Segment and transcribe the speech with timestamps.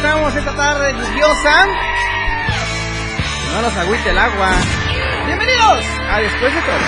[0.00, 1.66] Estamos esta tarde lluviosa?
[3.52, 4.50] No nos agüite el agua.
[5.26, 6.78] Bienvenidos a Después de todo.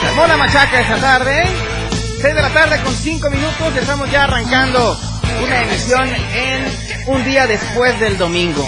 [0.00, 1.44] Se armó la machaca esta tarde.
[2.20, 3.76] 6 de la tarde con 5 minutos.
[3.76, 4.96] Estamos ya arrancando
[5.42, 6.66] una emisión en
[7.08, 8.64] un día después del domingo.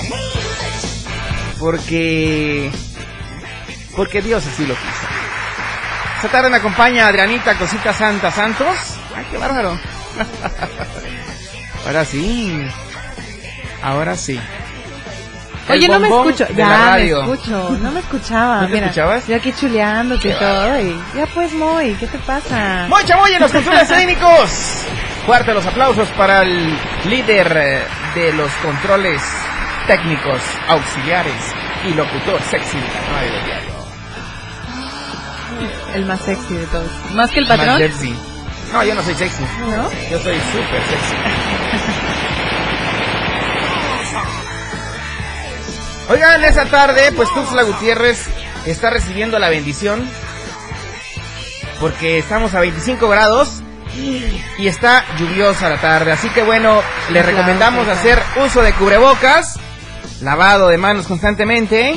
[1.60, 2.72] Porque...
[3.94, 4.95] Porque Dios así lo quiso.
[6.16, 8.66] Esta tarde me acompaña Adrianita Cosita Santa Santos.
[9.14, 9.78] Ay, qué bárbaro.
[11.86, 12.66] Ahora sí.
[13.82, 14.40] Ahora sí.
[15.68, 16.46] El Oye, no me escucho.
[16.56, 17.70] Ya, me escucho.
[17.80, 18.56] No me escuchaba.
[18.62, 19.26] ¿No te Mira, escuchabas?
[19.26, 20.80] Yo aquí chuleándote y todo.
[20.80, 22.86] Y ya pues, Moy, ¿qué te pasa?
[22.88, 24.50] Moy Chamoy en los controles técnicos.
[25.26, 26.78] Fuerte los aplausos para el
[27.08, 27.82] líder eh,
[28.14, 29.20] de los controles
[29.86, 33.75] técnicos, auxiliares y locutor sexy de la radio diario.
[35.94, 36.90] El más sexy de todos.
[37.14, 37.68] ¿Más que el patrón?
[37.68, 38.14] Más sexy.
[38.72, 39.42] No, yo no soy sexy.
[39.42, 39.90] ¿No?
[40.10, 41.14] Yo soy súper sexy.
[46.08, 48.26] Oigan, esa tarde, pues Tuxtla Gutiérrez
[48.64, 50.08] está recibiendo la bendición.
[51.80, 53.62] Porque estamos a 25 grados
[54.58, 56.12] y está lluviosa la tarde.
[56.12, 57.98] Así que bueno, le Claro, recomendamos claro.
[57.98, 59.58] hacer uso de cubrebocas,
[60.20, 61.96] lavado de manos constantemente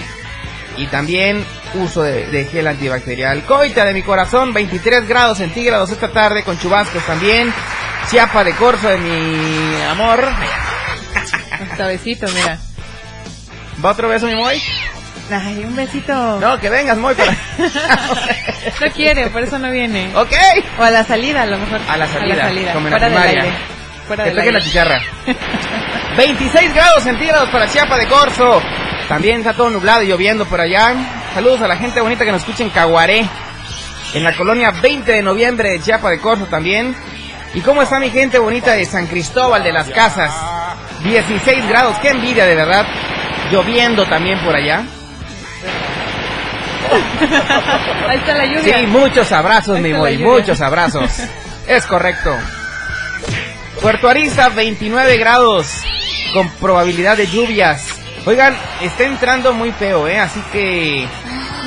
[0.77, 3.43] y también uso de, de gel antibacterial.
[3.43, 7.53] Coita de mi corazón, 23 grados centígrados esta tarde con chubascos también.
[8.09, 10.23] Chiapa de corzo de mi amor.
[11.71, 12.57] Hasta besito, mira.
[13.83, 14.61] ¿Va otro beso, mi Moy?
[15.31, 16.39] Ay, un besito.
[16.39, 17.13] No, que vengas, Moy.
[17.15, 17.31] Para...
[18.81, 20.11] No quiere, por eso no viene.
[20.15, 20.31] ok.
[20.79, 21.79] O a la salida, a lo mejor.
[21.87, 23.43] A la salida, como en la Fuera del primaria.
[23.43, 23.57] aire.
[24.07, 24.69] Fuera Que del toque la aire.
[24.69, 25.01] chicharra.
[26.17, 28.61] 26 grados centígrados para Chiapa de Corzo.
[29.07, 30.93] También está todo nublado y lloviendo por allá.
[31.33, 33.25] Saludos a la gente bonita que nos escucha en Caguaré.
[34.13, 36.95] En la colonia 20 de noviembre de Chiapa de Corzo también.
[37.53, 40.33] ¿Y cómo está mi gente bonita de San Cristóbal de las Casas?
[41.03, 42.85] 16 grados, qué envidia de verdad.
[43.51, 44.83] Lloviendo también por allá.
[48.07, 48.79] Ahí está la lluvia.
[48.79, 50.19] Sí, muchos abrazos, mi lluvia.
[50.19, 51.11] muchos abrazos.
[51.67, 52.35] Es correcto.
[53.81, 55.83] Puerto Ariza, 29 grados,
[56.33, 57.98] con probabilidad de lluvias.
[58.25, 60.19] Oigan, está entrando muy feo, ¿eh?
[60.19, 61.07] Así que...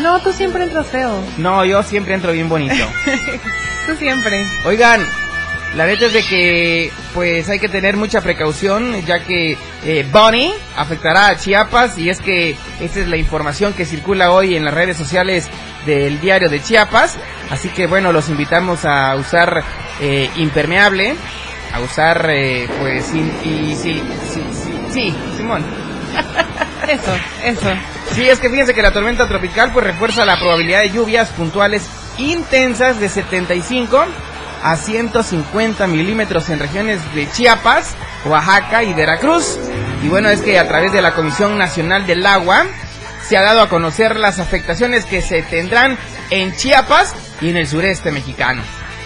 [0.02, 1.22] No, tú siempre entras feo.
[1.38, 2.74] No, yo siempre entro bien bonito.
[3.86, 4.46] Tú siempre.
[4.64, 5.04] Oigan,
[5.74, 10.52] la neta es de que pues hay que tener mucha precaución ya que eh, Bonnie
[10.76, 14.74] afectará a Chiapas y es que esta es la información que circula hoy en las
[14.74, 15.48] redes sociales
[15.86, 17.18] del diario de Chiapas.
[17.50, 19.64] Así que bueno, los invitamos a usar
[20.00, 21.16] eh, impermeable,
[21.72, 24.02] a usar eh, pues y sí, sí,
[24.32, 24.42] sí,
[24.92, 25.81] sí, Simón.
[26.88, 27.12] Eso,
[27.44, 27.68] eso.
[28.12, 31.88] Sí, es que fíjense que la tormenta tropical pues refuerza la probabilidad de lluvias puntuales
[32.18, 34.04] intensas de 75
[34.62, 37.94] a 150 milímetros en regiones de Chiapas,
[38.26, 39.58] Oaxaca y Veracruz.
[40.02, 42.66] Y bueno, es que a través de la Comisión Nacional del Agua
[43.26, 45.96] se ha dado a conocer las afectaciones que se tendrán
[46.30, 48.62] en Chiapas y en el sureste mexicano.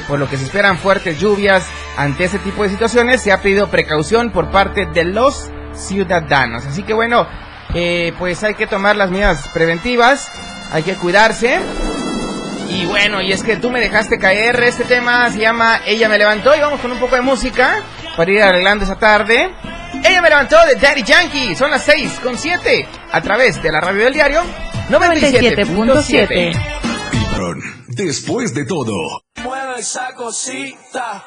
[0.09, 1.65] Por lo que se esperan fuertes lluvias
[1.97, 6.67] ante ese tipo de situaciones, se ha pedido precaución por parte de los ciudadanos.
[6.67, 7.27] Así que bueno,
[7.75, 10.31] eh, pues hay que tomar las medidas preventivas,
[10.73, 11.61] hay que cuidarse.
[12.71, 16.19] Y bueno, y es que tú me dejaste caer, este tema se llama Ella me
[16.19, 17.83] levantó y vamos con un poco de música
[18.17, 19.51] para ir arreglando esa tarde.
[20.05, 23.81] Ella me levantó de Daddy Yankee, son las 6 con 7 a través de la
[23.81, 24.43] radio del diario
[24.91, 25.67] 97.7.
[25.67, 26.31] 97.7.
[26.33, 28.95] El patrón, después de todo.
[29.43, 31.25] Mueve esa cosita.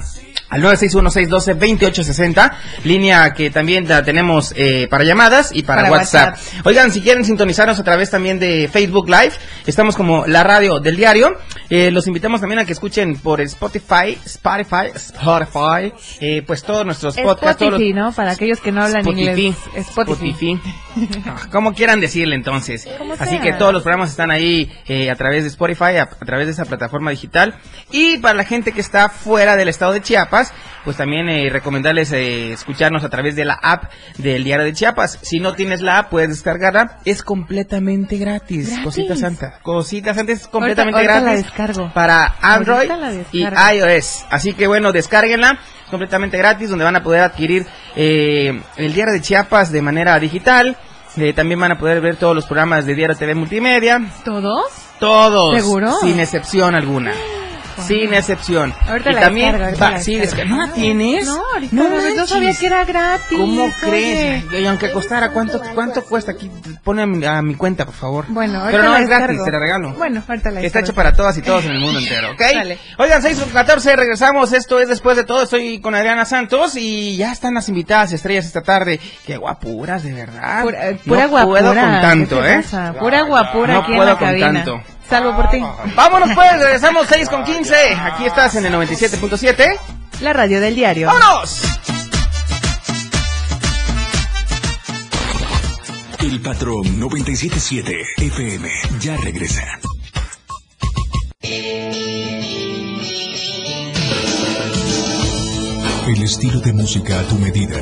[0.50, 2.52] al 961-612-2860,
[2.84, 6.34] línea que también la tenemos eh, para llamadas y para, Para WhatsApp.
[6.34, 6.66] WhatsApp.
[6.66, 9.32] Oigan, si quieren sintonizarnos a través también de Facebook Live,
[9.66, 11.36] estamos como la radio del diario.
[11.68, 17.14] Eh, los invitamos también a que escuchen por Spotify, Spotify, Spotify, eh, pues todos nuestros
[17.16, 17.60] podcasts.
[17.60, 18.12] los- Spotify, ¿no?
[18.12, 19.56] Para aquellos que no hablan inglés.
[19.76, 20.30] Spotify.
[20.60, 20.60] Spotify.
[21.24, 22.88] Ah, Como quieran decirle entonces.
[23.20, 23.40] Así sea.
[23.42, 26.52] que todos los programas están ahí eh, a través de Spotify, a, a través de
[26.52, 27.54] esa plataforma digital.
[27.92, 30.39] Y para la gente que está fuera del estado de Chiapas,
[30.84, 35.18] pues también eh, recomendarles eh, escucharnos a través de la app del Diario de Chiapas.
[35.22, 36.98] Si no tienes la app, puedes descargarla.
[37.04, 38.68] Es completamente gratis.
[38.68, 38.84] Gratis.
[38.84, 39.58] Cosita santa.
[39.62, 41.44] Cosita santa es completamente ahorita gratis.
[41.44, 41.92] descargo.
[41.92, 44.24] Para Android la y iOS.
[44.30, 47.66] Así que bueno, descárguenla es completamente gratis, donde van a poder adquirir
[47.96, 50.76] eh, el Diario de Chiapas de manera digital.
[51.16, 54.00] Eh, también van a poder ver todos los programas de Diario TV Multimedia.
[54.24, 54.70] ¿Todos?
[55.00, 55.56] Todos.
[55.56, 55.92] ¿Seguro?
[56.00, 57.12] Sin excepción alguna.
[57.86, 58.74] Sin excepción.
[58.86, 60.44] Ahorita y la también descargo, ahorita va- la sí, descargo.
[60.44, 61.26] desca- ¿No la tienes?
[61.26, 61.76] No, ahorita
[62.16, 63.38] No sabía que era gratis.
[63.38, 63.72] ¿Cómo oye.
[63.80, 64.44] crees?
[64.52, 66.50] Y aunque costara, ¿cuánto, cuánto cuesta aquí?
[66.84, 68.24] Pone a mi, a mi cuenta, por favor.
[68.28, 69.92] Bueno, ahorita Pero no la es gratis, te la regalo.
[69.94, 72.40] Bueno, ahorita la Está hecho para todas y todos en el mundo entero, ¿ok?
[72.54, 72.78] Dale.
[72.98, 74.52] Oigan, 6 con 14, regresamos.
[74.52, 75.42] Esto es después de todo.
[75.42, 79.00] Estoy con Adriana Santos y ya están las invitadas estrellas esta tarde.
[79.26, 80.62] Qué guapuras, de verdad.
[80.62, 81.60] Pura, eh, pura no guapura.
[81.60, 82.92] puedo con tanto, ¿qué te ¿eh?
[82.98, 84.52] Pura guapura No aquí en puedo la con cabina.
[84.52, 84.80] tanto.
[85.10, 85.58] Salvo por ti.
[85.96, 87.74] Vámonos pues, regresamos 6 con 15.
[88.00, 89.76] Aquí estás en el 97.7.
[90.20, 91.08] La radio del diario.
[91.08, 91.62] ¡Vámonos!
[96.20, 98.68] El patrón 977 FM
[99.00, 99.64] ya regresa.
[106.06, 107.78] El estilo de música a tu medida.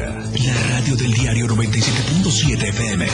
[0.46, 3.06] La radio del diario 97.7 FM.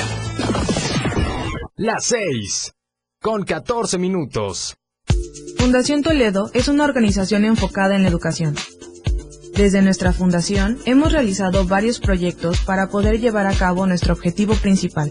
[1.76, 2.74] Las 6.
[3.24, 4.76] Con 14 minutos.
[5.56, 8.54] Fundación Toledo es una organización enfocada en la educación.
[9.56, 15.10] Desde nuestra fundación hemos realizado varios proyectos para poder llevar a cabo nuestro objetivo principal,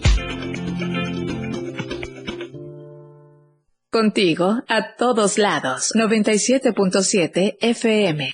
[3.91, 5.91] Contigo a todos lados.
[5.93, 8.33] 97.7 FM.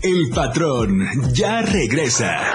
[0.00, 1.00] El patrón
[1.32, 2.54] ya regresa.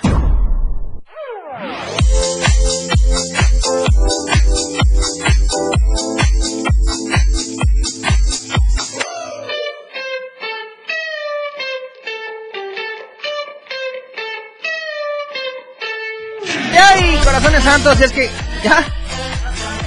[16.71, 17.99] ¡Ay, corazones santos!
[17.99, 18.29] Es que,
[18.63, 19.04] ¿ya?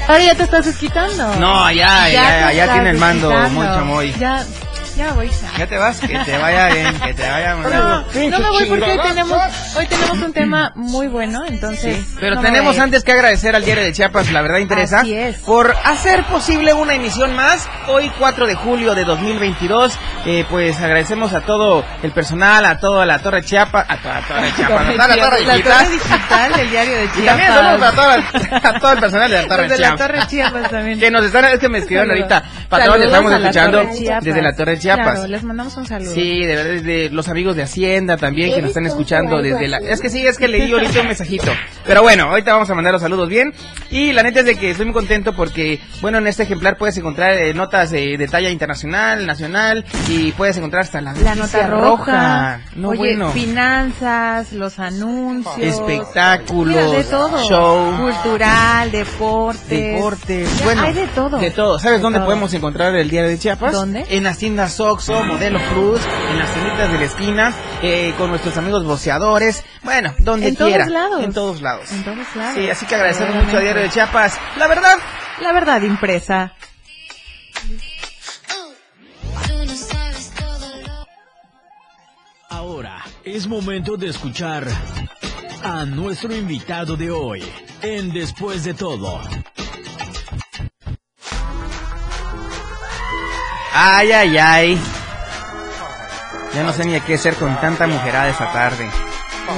[0.09, 1.37] Ahora ya te estás desquitando.
[1.37, 4.15] No, ya, ya, ya, estás tiene el mando muy chamoy.
[4.19, 4.43] Ya,
[4.99, 5.31] Ya voy.
[5.57, 8.31] Ya te vas, que te vaya bien, que te vaya muy No, bien.
[8.31, 9.43] no me voy porque hoy tenemos,
[9.77, 12.05] hoy tenemos un tema muy bueno, entonces.
[12.19, 15.37] Pero no tenemos antes que agradecer al diario de Chiapas, la verdad interesa, Así es.
[15.39, 17.69] por hacer posible una emisión más.
[17.87, 23.07] Hoy 4 de julio de 2022, eh, pues agradecemos a todo el personal, a toda
[23.07, 25.79] la Torre Chiapas, a toda la Torre Chiapas, a toda la Torre la Digital.
[25.79, 27.19] torre digital del diario de Chiapas.
[27.23, 29.87] Y también saludos a, toda- a todo el personal de la Torre Los de la
[29.89, 30.07] Chiapas.
[30.09, 30.99] Torre Chiapas también.
[30.99, 34.25] Que nos están, es que me escribieron ahorita, patrón, estamos escuchando Chiapas.
[34.25, 34.88] desde la Torre Chiapas.
[34.95, 36.13] Claro, les mandamos un saludo.
[36.13, 39.79] Sí, de verdad, de los amigos de Hacienda también que nos están escuchando desde la...
[39.79, 41.51] Es que sí, es que leí ahorita un mensajito.
[41.87, 43.53] Pero bueno, ahorita vamos a mandar los saludos bien.
[43.91, 46.97] Y la neta es de que estoy muy contento porque, bueno, en este ejemplar puedes
[46.99, 51.67] encontrar eh, notas eh, de talla internacional, nacional y puedes encontrar hasta la, La nota
[51.67, 52.61] roja.
[52.77, 53.31] No, Oye, bueno.
[53.33, 55.57] finanzas, los anuncios.
[55.59, 57.43] Espectáculos, de todo.
[57.49, 57.97] show.
[57.97, 59.69] Cultural, deportes.
[59.69, 61.39] Deportes, bueno, Hay de todo.
[61.39, 61.79] De todo.
[61.79, 62.27] ¿Sabes De dónde todo.
[62.27, 63.73] podemos encontrar el diario de Chiapas?
[63.73, 64.05] ¿Dónde?
[64.09, 68.57] En las tiendas Oxxo, Modelo Cruz, en las tienditas de la esquina, eh, con nuestros
[68.57, 69.65] amigos boceadores.
[69.83, 70.87] Bueno, donde En todos quiera.
[70.87, 71.23] lados.
[71.25, 71.91] En todos lados.
[71.93, 72.55] En todos lados.
[72.55, 74.39] Sí, así que agradecemos mucho a Diario de Chiapas.
[74.57, 74.97] La verdad,
[75.41, 76.53] La verdad impresa.
[82.51, 84.67] Ahora es momento de escuchar
[85.63, 87.43] a nuestro invitado de hoy
[87.83, 89.21] en Después de todo.
[93.75, 94.83] Ay, ay, ay.
[96.55, 98.89] Ya no sé ni qué hacer con tanta mujerada esa tarde.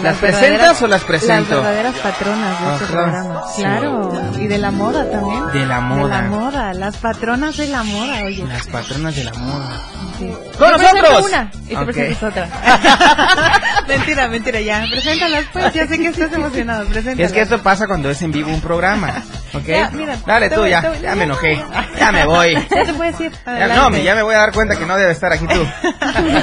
[0.02, 1.54] ¿Las presentas verdaderas- o las presento?
[1.56, 2.92] Las verdaderas patronas de este Ajá.
[2.92, 3.42] programa.
[3.54, 3.62] Sí.
[3.62, 4.12] Claro.
[4.38, 5.46] Y de la moda también.
[5.52, 6.22] De la De moda.
[6.22, 6.74] la moda.
[6.74, 8.44] Las patronas de la moda, oye.
[8.46, 9.80] Las patronas de la moda.
[10.18, 10.30] Sí.
[10.58, 11.24] ¡Con nosotros!
[11.28, 11.84] una y te Ok.
[11.86, 12.48] presentas otra.
[13.88, 14.84] mentira, mentira, ya.
[14.90, 15.72] Preséntalas, pues.
[15.74, 16.84] Ya sé que estás emocionado.
[16.86, 17.30] Preséntalas.
[17.30, 19.22] Es que esto pasa cuando es en vivo un programa.
[19.54, 19.66] ¿Ok?
[19.66, 20.80] Ya, mira, Dale te tú voy- ya.
[20.92, 21.62] te Ya me enojé.
[21.98, 22.54] Ya me voy.
[22.54, 23.32] Ya te puedes ir.
[23.46, 25.66] Ya, no, me- ya me voy a dar cuenta que no debe estar aquí tú.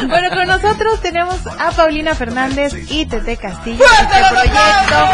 [0.07, 5.09] bueno, con nosotros tenemos a Paulina Fernández y Tete Castillo de este proyecto.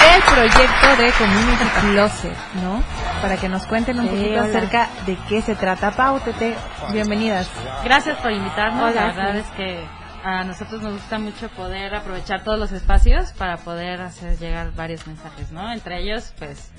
[0.00, 2.82] Del proyecto de Community Closet, ¿no?
[3.22, 4.42] Para que nos cuenten un Sí, poquito hola.
[4.44, 5.90] acerca de qué se trata.
[5.92, 6.54] Pau, Tete,
[6.92, 7.48] bienvenidas.
[7.84, 8.90] Gracias por invitarnos.
[8.90, 9.38] Hola, la verdad sí.
[9.38, 9.84] es que
[10.24, 15.06] a nosotros nos gusta mucho poder aprovechar todos los espacios para poder hacer llegar varios
[15.06, 15.72] mensajes, ¿no?
[15.72, 16.70] Entre ellos, pues,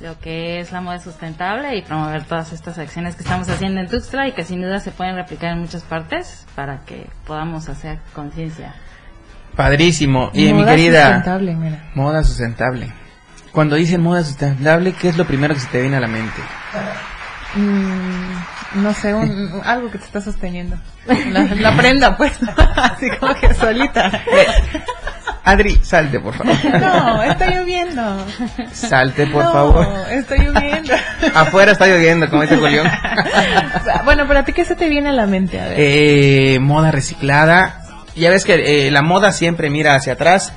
[0.00, 3.88] lo que es la moda sustentable y promover todas estas acciones que estamos haciendo en
[3.88, 7.98] Tuxtla y que sin duda se pueden replicar en muchas partes para que podamos hacer
[8.14, 8.74] conciencia.
[9.56, 10.30] Padrísimo.
[10.34, 11.02] Y mi Moda querida.
[11.04, 11.90] sustentable, mira.
[11.94, 12.92] Moda sustentable.
[13.52, 16.40] Cuando dicen moda sustentable, ¿qué es lo primero que se te viene a la mente?
[17.54, 20.76] Mm, no sé, un- un- algo que te está sosteniendo.
[21.06, 22.32] La, la prenda, pues.
[22.76, 24.10] Así como que solita.
[25.44, 26.54] Adri, salte, por favor.
[26.80, 28.26] No, está lloviendo.
[28.72, 29.86] Salte, por no, favor.
[30.10, 30.94] está lloviendo.
[31.34, 32.90] Afuera está lloviendo, como dice Julián.
[34.04, 35.60] bueno, pero a ti qué se te viene a la mente?
[35.60, 35.74] A ver.
[35.78, 37.82] Eh, moda reciclada.
[38.16, 40.52] Ya ves que eh, la moda siempre mira hacia atrás.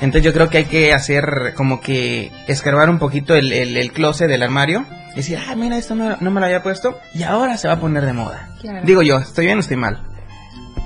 [0.00, 3.92] Entonces yo creo que hay que hacer como que escarbar un poquito el, el, el
[3.92, 4.86] closet del armario.
[5.12, 6.98] Y decir, ah, mira, esto no, no me lo había puesto.
[7.12, 8.48] Y ahora se va a poner de moda.
[8.62, 8.80] Claro.
[8.84, 10.00] Digo yo, ¿estoy bien o estoy mal?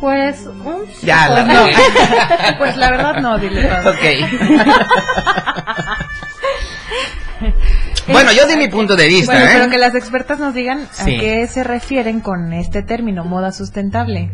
[0.01, 1.67] Pues, un Ya, la no.
[2.59, 3.71] pues la verdad no, dile.
[3.87, 4.05] Ok.
[8.13, 9.51] bueno, yo di mi punto de vista, Bueno, ¿eh?
[9.55, 11.17] pero que las expertas nos digan Sí.
[11.17, 14.31] a qué se refieren con este término, moda sustentable.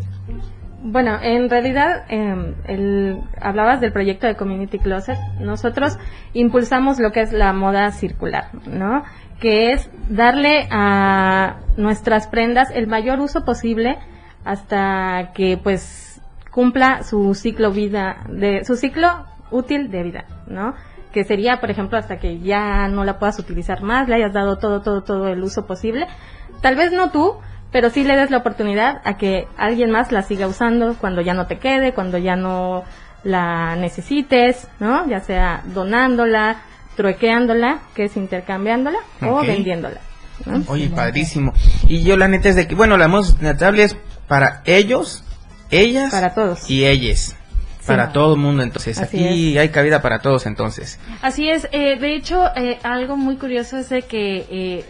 [0.83, 5.19] Bueno, en realidad, eh, el- hablabas del proyecto de Community Closet.
[5.39, 5.99] Nosotros
[6.33, 9.05] impulsamos lo que es la moda circular, ¿no?
[9.41, 13.99] Que es darle a nuestras prendas el mayor uso posible
[14.45, 16.21] hasta que, pues,
[16.51, 20.75] cumpla su ciclo vida, de, su ciclo útil de vida, ¿no?
[21.13, 24.59] Que sería, por ejemplo, hasta que ya no la puedas utilizar más, le hayas dado
[24.59, 26.07] todo, todo, todo el uso posible.
[26.61, 27.37] Tal vez no tú,
[27.73, 31.35] pero sí le des la oportunidad a que alguien más la siga usando cuando ya
[31.35, 32.85] no te quede, cuando ya no
[33.23, 35.09] la necesites, ¿no?
[35.09, 36.63] Ya sea donándola,
[36.97, 40.01] truequeándola, que es intercambiándola, o vendiéndola.
[40.47, 40.63] ¿no?
[40.69, 41.53] Oye, padrísimo.
[41.87, 43.97] Y yo la neta es de que, bueno, la sustentable es
[44.31, 45.25] para ellos,
[45.73, 46.71] ellas Para todos.
[46.71, 47.35] y ellas.
[47.91, 48.99] Para todo el mundo, entonces.
[48.99, 50.99] Así Aquí hay cabida para todos, entonces.
[51.23, 54.85] Así es, eh, de hecho, eh, algo muy curioso es de que eh,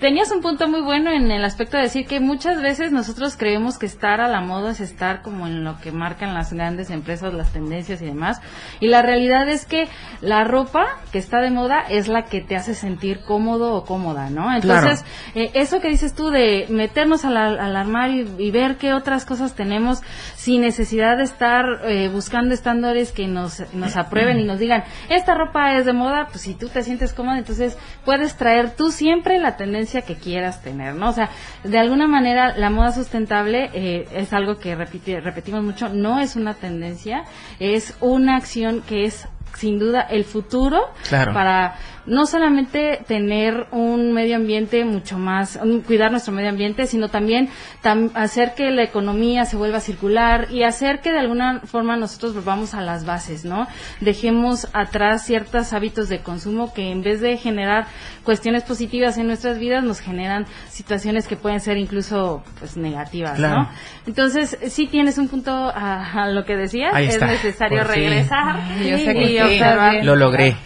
[0.00, 3.78] tenías un punto muy bueno en el aspecto de decir que muchas veces nosotros creemos
[3.78, 7.34] que estar a la moda es estar como en lo que marcan las grandes empresas,
[7.34, 8.40] las tendencias y demás.
[8.80, 9.88] Y la realidad es que
[10.20, 14.30] la ropa que está de moda es la que te hace sentir cómodo o cómoda,
[14.30, 14.54] ¿no?
[14.54, 18.92] Entonces, eh, eso que dices tú de meternos al, al armario y, y ver qué
[18.92, 20.02] otras cosas tenemos
[20.36, 24.84] sin necesidad de estar eh, buscando buscando estándares que nos, nos aprueben y nos digan,
[25.08, 28.90] esta ropa es de moda, pues si tú te sientes cómoda, entonces puedes traer tú
[28.90, 31.08] siempre la tendencia que quieras tener, ¿no?
[31.08, 31.30] O sea,
[31.64, 36.36] de alguna manera la moda sustentable eh, es algo que repiti- repetimos mucho, no es
[36.36, 37.24] una tendencia,
[37.58, 41.32] es una acción que es sin duda el futuro Claro.
[41.32, 47.48] para no solamente tener un medio ambiente mucho más, cuidar nuestro medio ambiente, sino también
[47.82, 52.32] tam- hacer que la economía se vuelva circular y hacer que de alguna forma nosotros
[52.34, 53.66] volvamos a las bases, ¿no?
[54.00, 57.86] Dejemos atrás ciertos hábitos de consumo que en vez de generar
[58.22, 63.62] cuestiones positivas en nuestras vidas nos generan situaciones que pueden ser incluso pues negativas, Claro.
[63.62, 63.70] ¿no?
[64.06, 67.88] Entonces, sí tienes un punto a, a lo que decías, Ahí es está, necesario por
[67.92, 68.02] fin.
[68.04, 69.60] regresar Ay, yo sé que y sí.
[70.02, 70.56] Lo logré.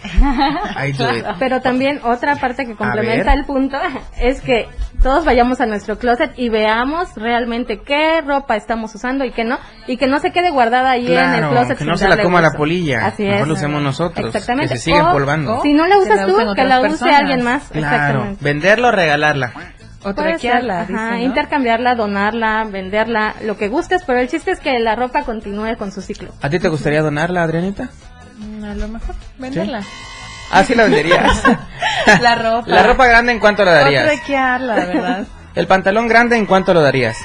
[0.85, 1.25] I do it.
[1.39, 3.77] Pero también otra parte que complementa el punto
[4.19, 4.67] es que
[5.01, 9.57] todos vayamos a nuestro closet y veamos realmente qué ropa estamos usando y qué no,
[9.87, 11.77] y que no se quede guardada ahí en el Claro, closet.
[11.77, 13.05] que no se la coma la polilla.
[13.07, 13.47] Así Mejor es.
[13.47, 14.27] lo usemos nosotros.
[14.27, 14.73] Exactamente.
[14.73, 15.61] Que se siga O- empolvando.
[15.63, 17.69] Si no la usas la tú, que la use alguien más.
[17.71, 18.35] Claro.
[18.41, 19.51] Venderla o regalarla.
[20.03, 21.17] O Puede ser, traquearla, ajá, dice, ¿no?
[21.19, 25.91] intercambiarla, donarla, venderla, lo que gustes, pero el chiste es que la ropa continúe con
[25.91, 26.31] su ciclo.
[26.41, 27.89] ¿A ti te gustaría donarla, Adrianita?
[28.41, 29.81] Mm, A lo mejor venderla.
[30.51, 31.43] Ah, sí la venderías.
[32.21, 32.67] La ropa.
[32.67, 34.03] La ropa grande, ¿en cuánto la darías?
[34.05, 35.27] traquearla, ¿verdad?
[35.55, 37.17] El pantalón grande, ¿en cuánto lo darías?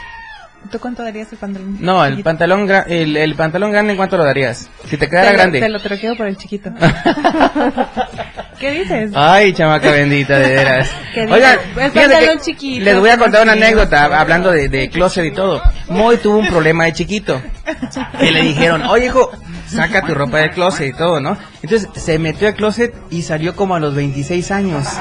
[0.71, 1.77] ¿Tú cuánto darías el pantalón?
[1.81, 2.25] No, el chiquito?
[2.29, 4.69] pantalón, el, el pantalón grande, ¿en cuánto lo darías?
[4.87, 5.61] Si te quedara Te lo- grande.
[5.61, 6.71] Te lo troqueo por el chiquito.
[8.59, 9.13] ¿Qué dices?
[9.15, 10.91] Ay, chamaca bendita, de veras.
[11.15, 13.63] ¿Qué Oigan, pantalón que chiquito, les voy a contar una sí.
[13.63, 15.63] anécdota hablando de, de closet y todo.
[15.89, 17.41] Moy tuvo un problema de chiquito.
[18.21, 19.31] Y le dijeron, oye, hijo,
[19.67, 21.37] saca tu ropa del closet y todo, ¿no?
[21.63, 24.87] Entonces se metió al closet y salió como a los 26 años.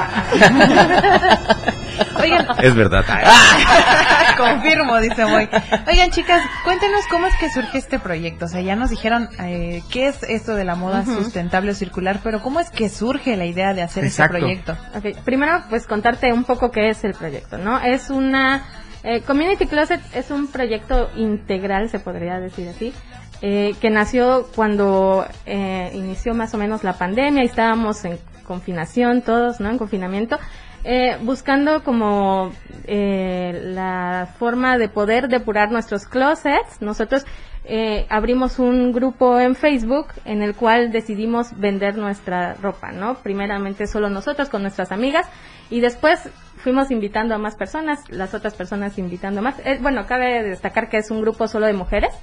[2.21, 3.05] Oigan, Es verdad.
[4.37, 5.47] confirmo, dice Moy.
[5.87, 8.45] Oigan, chicas, cuéntenos cómo es que surge este proyecto.
[8.45, 12.19] O sea, ya nos dijeron eh, qué es esto de la moda sustentable o circular,
[12.23, 14.37] pero cómo es que surge la idea de hacer Exacto.
[14.37, 14.77] este proyecto.
[14.97, 17.79] Ok, primero pues contarte un poco qué es el proyecto, ¿no?
[17.79, 18.63] Es una...
[19.03, 22.93] eh, Community Closet es un proyecto integral, se podría decir así,
[23.41, 29.21] eh, que nació cuando eh, inició más o menos la pandemia y estábamos en confinación
[29.21, 29.69] todos, ¿no?
[29.69, 30.37] En confinamiento.
[30.85, 32.51] eh, buscando como
[32.85, 37.25] eh, la forma de poder depurar nuestros closets, nosotros
[37.65, 43.15] eh, abrimos un grupo en Facebook en el cual decidimos vender nuestra ropa, ¿no?
[43.15, 45.27] Primeramente solo nosotros con nuestras amigas
[45.71, 49.55] y después fuimos invitando a más personas, las otras personas invitando más.
[49.65, 52.13] Eh, bueno, cabe destacar que es un grupo solo de mujeres.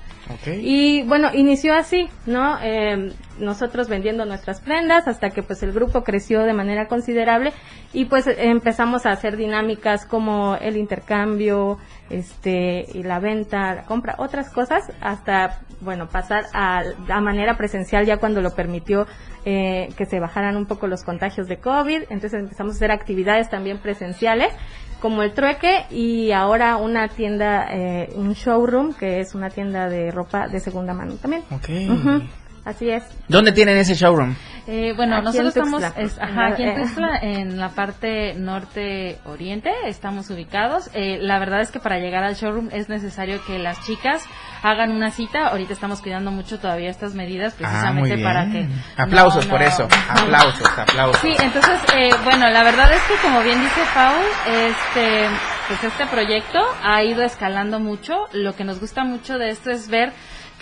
[0.61, 2.59] Y bueno, inició así, ¿no?
[2.63, 7.53] Eh, nosotros vendiendo nuestras prendas hasta que pues el grupo creció de manera considerable
[7.93, 11.79] y pues empezamos a hacer dinámicas como el intercambio,
[12.11, 18.05] este, y la venta, la compra, otras cosas hasta, bueno, pasar a, a manera presencial
[18.05, 19.07] ya cuando lo permitió
[19.45, 22.03] eh, que se bajaran un poco los contagios de COVID.
[22.11, 24.53] Entonces empezamos a hacer actividades también presenciales
[25.03, 30.13] como el trueque y ahora una tienda, eh, un showroom que es una tienda de
[30.13, 31.43] ropa de segunda mano también.
[32.65, 33.03] Así es.
[33.29, 34.35] ¿Dónde tienen ese showroom?
[34.69, 38.35] Eh, bueno, Aquí en nosotros estamos es- ajá, aquí en eh, Tuxtla, en la parte
[38.35, 40.89] norte oriente, estamos ubicados.
[40.95, 44.23] Eh, la verdad es que para llegar al showroom es necesario que las chicas
[44.63, 45.49] hagan una cita.
[45.49, 48.25] Ahorita estamos cuidando mucho todavía estas medidas Ah, muy precisamente bien.
[48.29, 48.69] para que...
[48.97, 49.67] Aplausos no, por no.
[49.67, 49.89] eso.
[50.09, 51.21] Aplausos, aplausos.
[51.21, 55.27] Sí, entonces, eh, bueno, la verdad es que como bien dice Paul, este,
[55.69, 58.27] pues este proyecto ha ido escalando mucho.
[58.33, 60.13] Lo que nos gusta mucho de esto es ver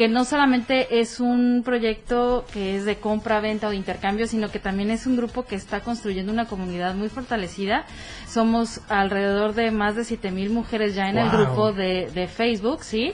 [0.01, 4.51] que no solamente es un proyecto que es de compra, venta o de intercambio, sino
[4.51, 7.85] que también es un grupo que está construyendo una comunidad muy fortalecida.
[8.27, 13.13] Somos alrededor de más de 7000 mujeres ya en el grupo de, de Facebook, ¿sí?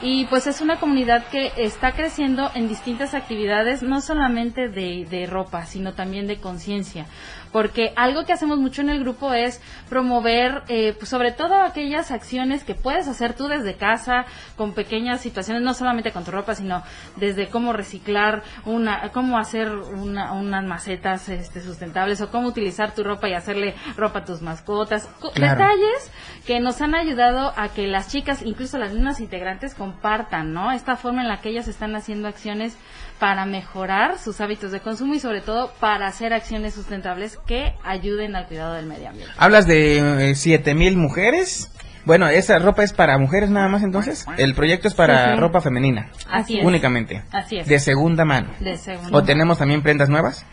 [0.00, 5.26] Y pues es una comunidad que está creciendo en distintas actividades, no solamente de, de
[5.26, 7.06] ropa, sino también de conciencia.
[7.52, 12.10] Porque algo que hacemos mucho en el grupo es promover, eh, pues sobre todo aquellas
[12.10, 16.54] acciones que puedes hacer tú desde casa, con pequeñas situaciones, no solamente con tu ropa,
[16.54, 16.82] sino
[17.16, 23.02] desde cómo reciclar una, cómo hacer una- unas macetas este, sustentables o cómo utilizar tu
[23.02, 25.08] ropa y hacerle ropa a tus mascotas.
[25.34, 25.58] Claro.
[25.58, 26.12] Detalles
[26.46, 30.70] que nos han ayudado a que las chicas, incluso las mismas integrantes, compartan, ¿no?
[30.72, 32.76] Esta forma en la que ellas están haciendo acciones
[33.18, 38.36] para mejorar sus hábitos de consumo y sobre todo para hacer acciones sustentables que ayuden
[38.36, 39.32] al cuidado del medio ambiente.
[39.36, 41.70] ¿Hablas de eh, siete mil mujeres?
[42.04, 44.24] Bueno, ¿esa ropa es para mujeres nada más entonces?
[44.38, 45.40] El proyecto es para sí.
[45.40, 46.10] ropa femenina.
[46.30, 46.64] Así es.
[46.64, 47.22] Únicamente.
[47.32, 47.66] Así es.
[47.66, 48.48] De segunda mano.
[48.60, 50.46] De segunda ¿O tenemos también prendas nuevas?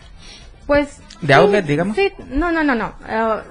[0.67, 1.95] Pues de outlet, digamos.
[1.95, 2.93] Sí, no, no, no, no.
[3.07, 3.41] Eh,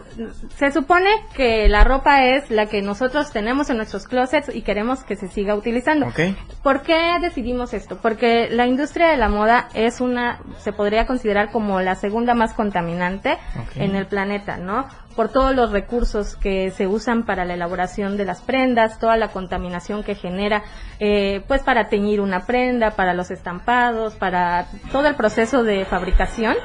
[0.56, 5.02] se supone que la ropa es la que nosotros tenemos en nuestros closets y queremos
[5.02, 6.06] que se siga utilizando.
[6.06, 6.20] Ok.
[6.62, 7.98] ¿Por qué decidimos esto?
[8.00, 12.52] Porque la industria de la moda es una, se podría considerar como la segunda más
[12.52, 13.38] contaminante
[13.76, 14.86] en el planeta, ¿no?
[15.16, 19.28] Por todos los recursos que se usan para la elaboración de las prendas, toda la
[19.28, 20.64] contaminación que genera,
[20.98, 26.56] eh, pues para teñir una prenda, para los estampados, para todo el proceso de fabricación.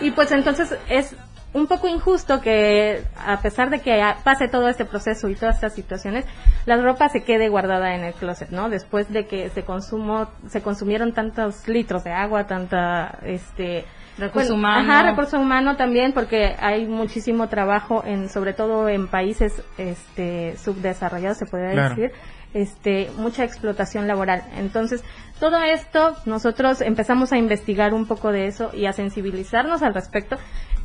[0.00, 1.14] Y pues entonces es
[1.52, 5.74] un poco injusto que a pesar de que pase todo este proceso y todas estas
[5.74, 6.24] situaciones,
[6.64, 8.68] la ropa se quede guardada en el closet, ¿no?
[8.68, 13.84] Después de que se consumó, se consumieron tantos litros de agua, tanta, este,
[14.18, 14.92] Recurso humano.
[14.92, 21.38] Ajá, recurso humano también, porque hay muchísimo trabajo en, sobre todo en países, este, subdesarrollados,
[21.38, 21.88] se podría Claro.
[21.94, 22.12] decir,
[22.54, 24.42] este, mucha explotación laboral.
[24.56, 25.02] Entonces,
[25.38, 30.36] todo esto, nosotros empezamos a investigar un poco de eso y a sensibilizarnos al respecto,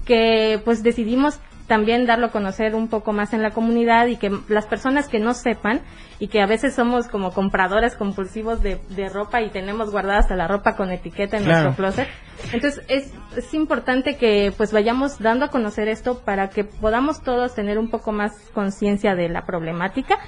[0.05, 4.31] que pues decidimos también darlo a conocer un poco más en la comunidad y que
[4.49, 5.81] las personas que no sepan
[6.19, 10.35] y que a veces somos como compradores compulsivos de, de ropa y tenemos guardada hasta
[10.35, 11.63] la ropa con etiqueta en Claro.
[11.63, 12.07] nuestro closet.
[12.53, 17.55] Entonces es, es importante que pues vayamos dando a conocer esto para que podamos todos
[17.55, 20.19] tener un poco más conciencia de la problemática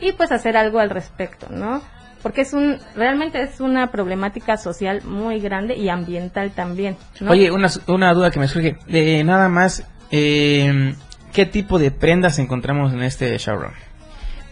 [0.00, 1.82] y pues hacer algo al respecto, ¿no?
[2.22, 6.96] Porque es un, realmente es una problemática social muy grande y ambiental también.
[7.28, 8.78] Oye, una, una duda que me surge.
[8.86, 10.94] De nada más, eh,
[11.34, 13.72] ¿qué tipo de prendas encontramos en este showroom?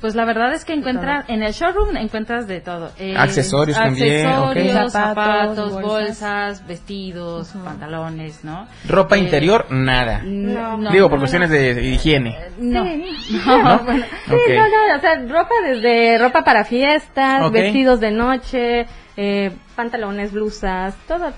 [0.02, 2.90] Pues la verdad es que encuentras, en el showroom encuentras de todo.
[2.98, 6.66] Eh, Accesorios también, accesorios, zapatos, Zapatos, bolsas, bolsas.
[6.66, 8.66] vestidos, pantalones, ¿no?
[8.88, 10.20] Ropa Eh, interior, nada.
[10.24, 12.36] No, no, Digo, por no, cuestiones de higiene.
[12.58, 12.84] No.
[12.84, 13.04] Sí.
[13.46, 13.78] No.
[13.78, 14.54] Bueno, sí, Ok.
[14.56, 18.86] no, no, o sea, ropa desde ropa para fiestas, vestidos de noche,
[19.16, 21.32] eh, pantalones, blusas, todo.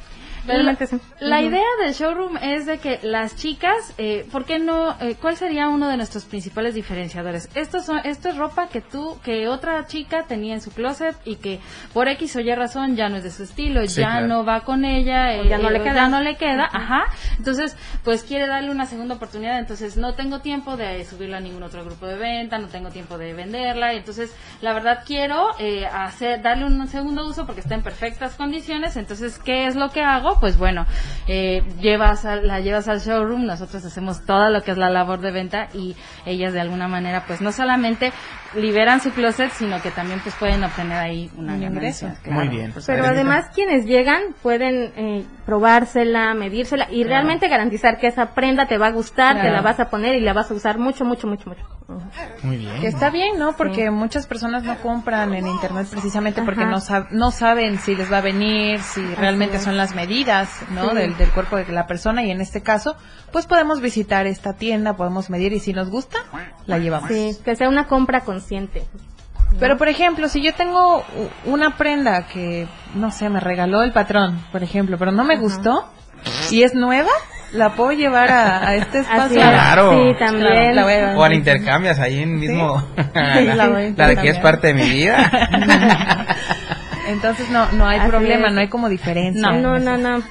[0.47, 0.99] Realmente sí.
[1.21, 4.97] La idea del showroom es de que las chicas, eh, ¿por qué no?
[5.01, 7.49] eh, ¿Cuál sería uno de nuestros principales diferenciadores?
[7.55, 11.37] Esto, son, esto es ropa que tú, que otra chica tenía en su closet y
[11.37, 11.61] que
[11.93, 14.27] por X o Y razón ya no es de su estilo, Sí, ya claro.
[14.27, 15.95] no va con ella, ya no le o queda.
[15.95, 17.05] ya no le queda, ajá.
[17.39, 21.63] Entonces, pues quiere darle una segunda oportunidad, entonces no tengo tiempo de subirla a ningún
[21.63, 26.43] otro grupo de venta, no tengo tiempo de venderla, entonces la verdad quiero eh, hacer,
[26.43, 30.34] darle un segundo uso porque está en perfectas condiciones, entonces ¿qué es lo que hago?
[30.41, 30.87] Pues bueno,
[31.27, 35.21] eh, llevas a- la llevas al showroom, nosotros hacemos todo lo que es la labor
[35.21, 38.13] de venta y ellas de alguna manera pues no solamente
[38.57, 41.69] liberan su closet, sino que también pues pueden obtener ahí una Un ganancia.
[42.09, 42.09] ingreso.
[42.23, 42.39] claro.
[42.41, 42.73] Muy bien.
[42.87, 48.79] Pero además quienes llegan pueden eh, probársela, medírsela y realmente garantizar que esa prenda te
[48.79, 51.27] va a gustar, te la vas a poner y la vas a usar mucho, mucho,
[51.27, 51.63] mucho, mucho.
[52.43, 52.81] Muy bien.
[52.81, 53.53] Que está bien, ¿no?
[53.57, 56.71] Porque muchas personas no compran en internet precisamente porque Ajá.
[56.71, 59.63] no, sab- no saben si les va a venir, si realmente es.
[59.65, 60.91] son las medidas, ¿no?
[60.91, 60.97] Sí.
[60.97, 62.97] Del, del cuerpo de la persona y en este caso,
[63.33, 66.19] pues podemos visitar esta tienda, podemos medir y si nos gusta,
[66.67, 67.09] la llevamos.
[67.11, 68.83] Sí, que sea una compra consciente.
[69.61, 71.05] Pero por ejemplo, si yo tengo
[71.45, 75.89] una prenda que, no sé, me regaló el patrón, por ejemplo, pero no me gustó
[76.51, 77.11] y es nueva,
[77.53, 79.41] la puedo llevar a, a este espacio.
[79.41, 79.47] es.
[79.49, 79.91] Claro.
[79.93, 80.75] Sí, también.
[80.75, 82.81] la voy a- O al intercambias ahí en mismo.
[82.97, 83.03] Sí,
[83.55, 85.31] la voy a la de que es parte de mi vida.
[87.07, 88.55] Entonces no, no hay Así problema, es.
[88.55, 89.51] no hay como diferencia.
[89.53, 90.23] No, no, no.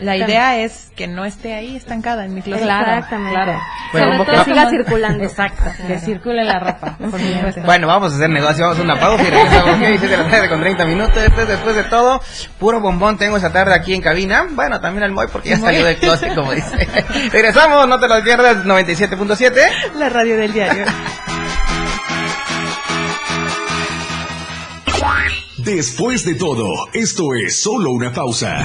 [0.00, 2.64] La idea es que no esté ahí estancada en mi closet.
[2.64, 3.32] Exactamente.
[3.32, 3.60] Claro.
[3.92, 5.24] Bueno, siga circulando.
[5.24, 6.96] Exacto, que circule la ropa.
[6.98, 7.62] por supuesto.
[7.62, 9.78] Bueno, vamos a hacer negocio, vamos a una pausa y regresamos.
[9.78, 11.14] ¿Qué dices de la tarde con 30 minutos?
[11.14, 12.20] Después, después de todo,
[12.58, 14.46] puro bombón tengo esta tarde aquí en cabina.
[14.50, 16.76] Bueno, también al Moy porque ya salió del closet, como dice.
[17.32, 19.94] Regresamos, no te lo pierdas, 97.7.
[19.94, 20.84] La radio del diario.
[25.58, 28.64] Después de todo, esto es solo una pausa.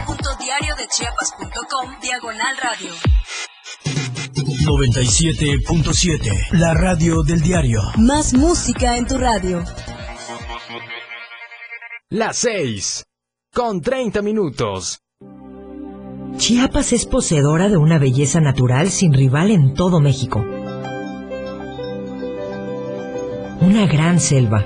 [0.21, 2.91] www.diariodechiapas.com Diagonal radio.
[4.65, 6.51] 97.7.
[6.51, 7.81] La radio del diario.
[7.97, 9.63] Más música en tu radio.
[12.09, 13.05] Las 6.
[13.53, 14.99] Con 30 minutos.
[16.37, 20.45] Chiapas es poseedora de una belleza natural sin rival en todo México.
[23.61, 24.65] Una gran selva,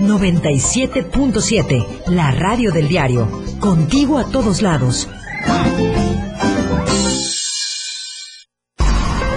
[0.00, 3.28] 97.7, la radio del diario.
[3.58, 5.08] Contigo a todos lados.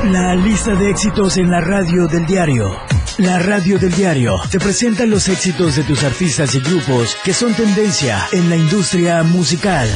[0.04, 2.70] La lista de éxitos en la radio del diario.
[3.18, 7.54] La radio del diario te presenta los éxitos de tus artistas y grupos que son
[7.54, 9.88] tendencia en la industria musical.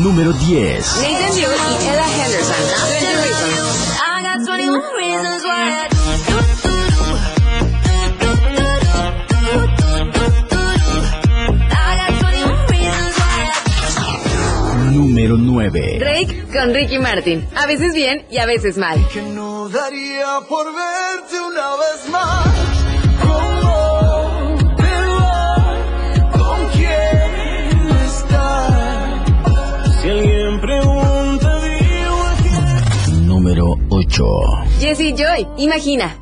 [0.00, 1.02] Número 10.
[1.02, 2.56] Nathan Dew y Ella Henderson.
[2.90, 3.98] 20 Reasons.
[3.98, 5.87] I got 21 reasons why
[16.58, 17.46] con Ricky Martin.
[17.54, 18.98] A veces bien y a veces mal.
[19.12, 22.48] Que no daría por verte una vez más.
[23.22, 25.76] ¿Cómo te va?
[26.32, 30.02] ¿Con quién estás?
[30.02, 34.24] Si alguien pregunta, digo que Número 8.
[34.80, 35.46] Jessie Joy.
[35.58, 36.16] Imagina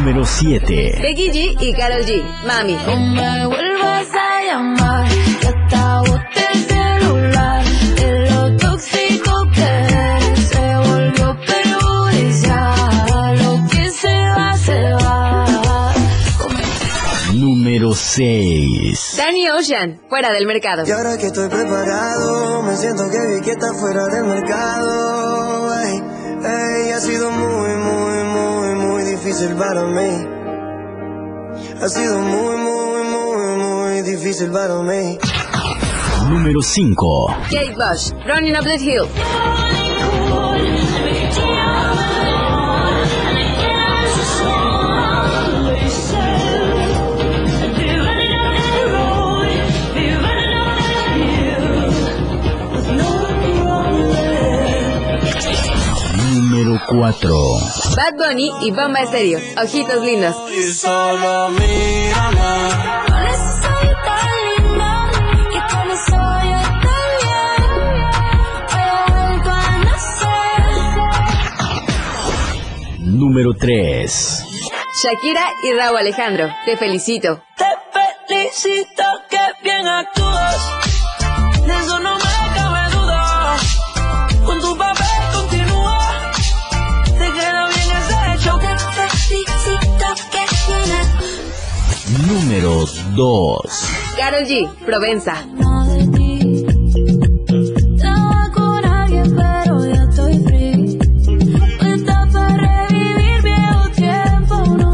[0.00, 0.98] Número 7.
[1.02, 2.24] Becky G y Carol G.
[2.46, 2.72] Mami.
[2.86, 5.06] no me vuelvas a llamar.
[5.42, 7.64] Que hasta boté el celular.
[7.96, 12.78] De lo tóxico que eres, se volvió perjudicial.
[13.42, 15.92] Lo que se va, se va.
[17.34, 19.14] Número 6.
[19.18, 20.84] Danny Ocean, fuera del mercado.
[20.86, 25.78] Y ahora que estoy preparado, me siento que vi que está fuera del mercado.
[25.78, 26.02] Ey,
[26.42, 27.49] ey, ha sido muy
[29.30, 30.26] difícil para mí.
[31.80, 35.18] Ha sido muy, muy, muy, muy difícil para mí.
[36.28, 37.36] Número 5.
[37.44, 39.06] Kate Bush, Running Up That Hill.
[56.32, 57.79] Número 4.
[57.96, 59.38] Bad Bunny y Bomba Estéreo.
[59.62, 60.36] Ojitos lindos.
[60.50, 62.40] Y solo mírame.
[72.98, 74.44] Número 3.
[75.02, 76.48] Shakira y Raúl Alejandro.
[76.64, 77.42] Te felicito.
[77.56, 77.64] Te
[78.26, 79.02] felicito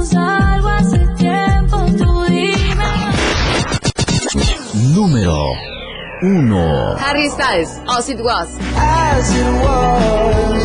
[0.04, 1.76] salgo hace tiempo.
[1.98, 2.92] Tú dime.
[4.94, 5.52] Número
[6.22, 6.96] 1.
[6.98, 8.48] Harry Styles, As It Was.
[8.76, 10.62] As it was.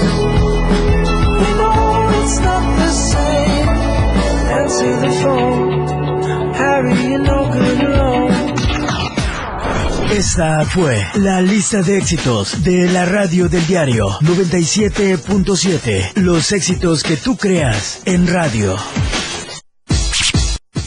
[1.58, 3.70] No, it's not the same.
[4.52, 5.81] Answer the phone.
[10.12, 16.12] Esta fue la lista de éxitos de la radio del diario 97.7.
[16.16, 18.76] Los éxitos que tú creas en radio.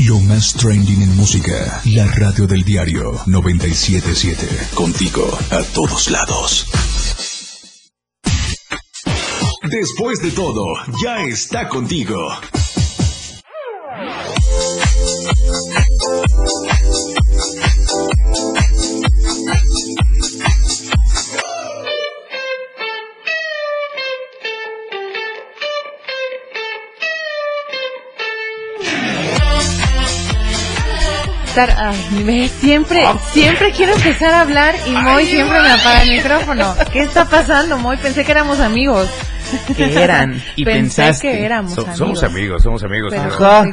[0.00, 1.80] Lo más trending en música.
[1.86, 4.46] La radio del diario 977.
[4.74, 6.66] Contigo a todos lados.
[9.62, 12.28] Después de todo, ya está contigo.
[31.54, 36.10] Estar- ay, ve, siempre, siempre quiero empezar a hablar y Moy siempre me apaga el
[36.16, 36.74] micrófono.
[36.92, 37.96] ¿Qué está pasando, Moy?
[37.96, 39.08] Pensé que éramos amigos.
[39.76, 41.30] Que eran y Pensé pensaste.
[41.32, 41.98] que éramos So- amigos.
[41.98, 43.14] somos amigos, somos amigos.
[43.14, 43.64] Pero-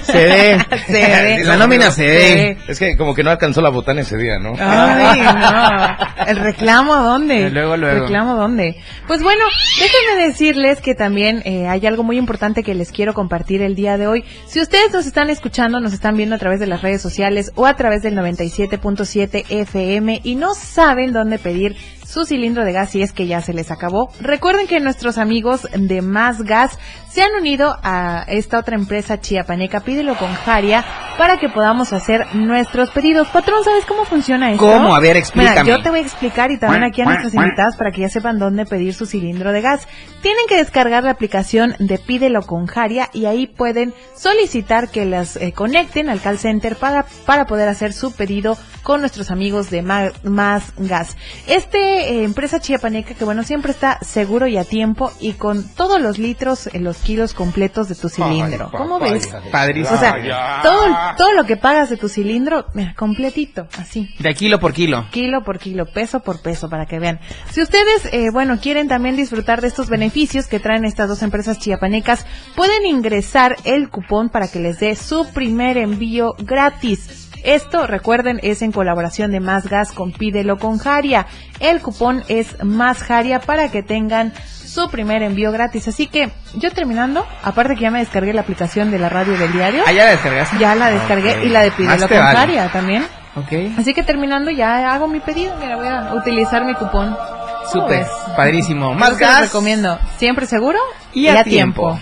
[0.04, 0.58] se ve.
[0.86, 1.44] Se ve.
[1.44, 2.58] La nómina se ve.
[2.68, 4.54] Es que como que no alcanzó la botana ese día, ¿no?
[4.58, 6.24] Ay, no.
[6.26, 7.50] ¿El reclamo dónde?
[7.50, 8.00] Luego, luego.
[8.02, 8.76] ¿Reclamo dónde?
[9.06, 9.44] Pues bueno,
[9.80, 13.96] déjenme decirles que también eh, hay algo muy importante que les quiero compartir el día
[13.98, 14.24] de hoy.
[14.46, 17.66] Si ustedes nos están escuchando, nos están viendo a través de las redes sociales o
[17.66, 23.02] a través del 97.7 FM y no saben dónde pedir su cilindro de gas si
[23.02, 24.10] es que ya se les acabó.
[24.20, 26.78] Recuerden que nuestros amigos de Más Gas
[27.14, 30.84] se han unido a esta otra empresa chiapaneca, pídelo con Jaria,
[31.16, 33.28] para que podamos hacer nuestros pedidos.
[33.28, 34.66] Patrón, ¿sabes cómo funciona esto?
[34.66, 34.96] ¿Cómo?
[34.96, 35.62] A ver, explícame.
[35.62, 38.08] Mira, yo te voy a explicar y también aquí a nuestras invitadas para que ya
[38.08, 39.86] sepan dónde pedir su cilindro de gas.
[40.22, 45.36] Tienen que descargar la aplicación de Pídelo con Jaria y ahí pueden solicitar que las
[45.36, 49.82] eh, conecten al call center para, para poder hacer su pedido con nuestros amigos de
[49.82, 51.16] Ma- Más Gas.
[51.46, 51.78] Este
[52.10, 56.18] eh, empresa chiapaneca que bueno, siempre está seguro y a tiempo y con todos los
[56.18, 58.70] litros, eh, los kilos completos de tu cilindro.
[58.72, 59.28] ¿Cómo ves?
[59.52, 59.96] Padrísimo.
[59.96, 60.82] O sea, todo,
[61.16, 65.06] todo lo que pagas de tu cilindro, mira, completito, así De kilo por kilo.
[65.10, 67.20] kilo por kilo, peso por peso, para que vean.
[67.50, 71.58] Si ustedes, eh, bueno, quieren también disfrutar de estos beneficios que traen estas dos empresas
[71.58, 77.30] chiapanecas, pueden ingresar el cupón para que les dé su primer envío gratis.
[77.44, 81.26] Esto, recuerden, es en colaboración de Más Gas con Pídelo con Jaria.
[81.60, 84.32] El cupón es Más Jaria para que tengan
[84.74, 85.86] su primer envío gratis.
[85.88, 89.52] Así que, yo terminando, aparte que ya me descargué la aplicación de la radio del
[89.52, 89.84] diario.
[89.86, 90.58] ¿Ah, ya la descargaste?
[90.58, 92.38] Ya la descargué y la de Más Pídelo te con vale.
[92.38, 93.06] Jaria también.
[93.36, 93.78] Ok.
[93.78, 95.54] Así que terminando ya hago mi pedido.
[95.60, 97.14] Mira, voy a utilizar mi cupón.
[97.14, 98.06] ¿Cómo Súper.
[98.36, 98.94] Padrísimo.
[98.94, 99.42] Más gas.
[99.42, 99.98] recomiendo.
[100.18, 100.78] Siempre seguro
[101.12, 101.98] Y a tiempo.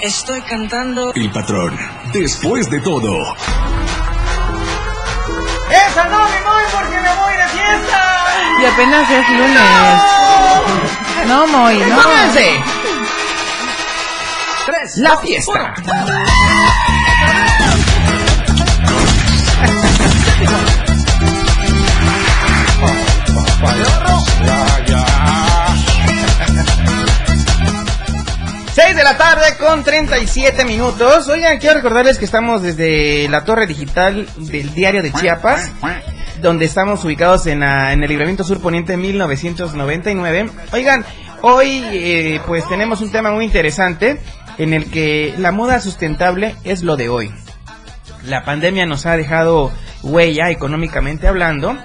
[0.00, 1.12] Estoy cantando.
[1.14, 1.76] El patrón.
[2.12, 3.34] Después de todo.
[5.70, 8.17] ¡Esa no me voy porque me voy de fiesta!
[8.60, 9.60] Y apenas es lunes.
[11.26, 12.02] No, Moy, no.
[12.02, 12.60] ¡Pónganse!
[14.96, 15.74] La fiesta.
[28.72, 31.28] Seis de la tarde con 37 minutos.
[31.28, 35.70] Oigan, quiero recordarles que estamos desde la torre digital del diario de Chiapas,
[36.40, 40.50] donde estamos ubicados en, la- el libramiento sur poniente 1999.
[40.72, 41.04] Oigan,
[41.42, 44.20] hoy eh, pues tenemos un tema muy interesante
[44.58, 47.32] en el que la moda sustentable es lo de hoy.
[48.24, 49.70] La pandemia nos ha dejado
[50.02, 51.76] huella económicamente hablando,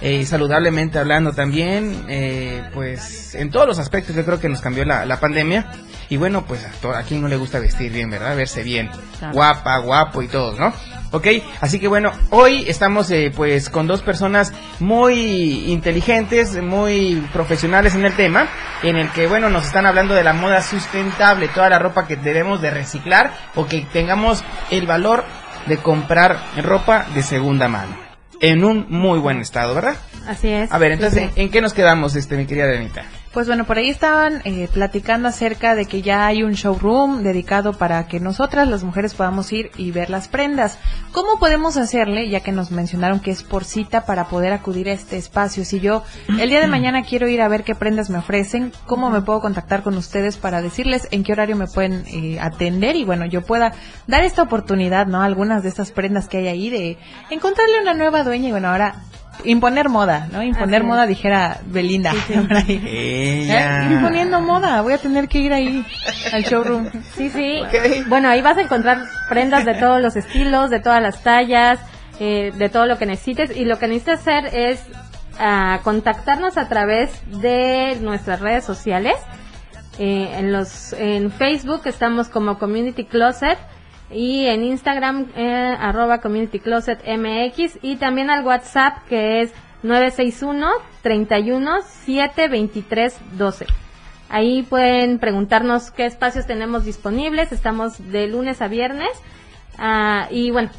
[0.00, 4.84] eh, saludablemente hablando también, eh, pues en todos los aspectos yo creo que nos cambió
[4.84, 5.66] la pandemia.
[6.08, 8.36] Y bueno, pues a, a quien no le gusta vestir bien, ¿verdad?
[8.36, 9.34] Verse bien, Claro.
[9.34, 10.72] guapa, guapo y todo, ¿no?
[11.12, 11.26] Ok,
[11.60, 18.04] así que bueno, hoy estamos eh, pues con dos personas muy inteligentes, muy profesionales en
[18.04, 18.48] el tema,
[18.82, 22.16] en el que bueno, nos están hablando de la moda sustentable, toda la ropa que
[22.16, 25.24] debemos de reciclar o que tengamos el valor
[25.66, 27.96] de comprar ropa de segunda mano.
[28.40, 29.94] En un muy buen estado, ¿verdad?
[30.26, 30.70] Así es.
[30.72, 31.40] A ver, entonces, Sí, sí.
[31.42, 33.04] ¿en qué nos quedamos, este, mi querida Renita?
[33.34, 37.72] Pues bueno, por ahí estaban eh, platicando acerca de que ya hay un showroom dedicado
[37.72, 40.78] para que nosotras, las mujeres, podamos ir y ver las prendas.
[41.10, 44.92] ¿Cómo podemos hacerle, ya que nos mencionaron que es por cita para poder acudir a
[44.92, 45.64] este espacio?
[45.64, 46.04] Si yo
[46.38, 49.40] el día de mañana quiero ir a ver qué prendas me ofrecen, ¿cómo me puedo
[49.40, 52.94] contactar con ustedes para decirles en qué horario me pueden eh, atender?
[52.94, 53.72] Y bueno, yo pueda
[54.06, 55.22] dar esta oportunidad, ¿no?
[55.22, 56.98] Algunas de estas prendas que hay ahí de
[57.30, 58.94] encontrarle una nueva dueña y bueno, ahora
[59.44, 60.42] imponer moda, ¿no?
[60.42, 60.88] Imponer Así es.
[60.88, 62.12] moda, dijera Belinda.
[62.48, 62.82] por ahí.
[62.86, 63.88] Ella.
[63.88, 63.92] ¿Eh?
[63.94, 65.84] Imponiendo moda, voy a tener que ir ahí
[66.32, 66.90] al showroom.
[67.14, 67.62] Sí, sí.
[68.08, 71.78] Bueno, ahí vas a encontrar prendas de todos los estilos, de todas las tallas,
[72.18, 73.56] eh, de todo lo que necesites.
[73.56, 74.82] Y lo que necesitas hacer es
[75.38, 79.14] ah, contactarnos a través de nuestras redes sociales.
[79.98, 83.58] Eh, en los en Facebook estamos como Community Closet
[84.14, 90.68] y en Instagram eh, arroba Community Closet MX y también al WhatsApp que es 961
[91.02, 93.66] 31 7 23 12.
[94.30, 97.52] Ahí pueden preguntarnos qué espacios tenemos disponibles.
[97.52, 99.10] Estamos de lunes a viernes.
[99.78, 100.70] Ah, y bueno,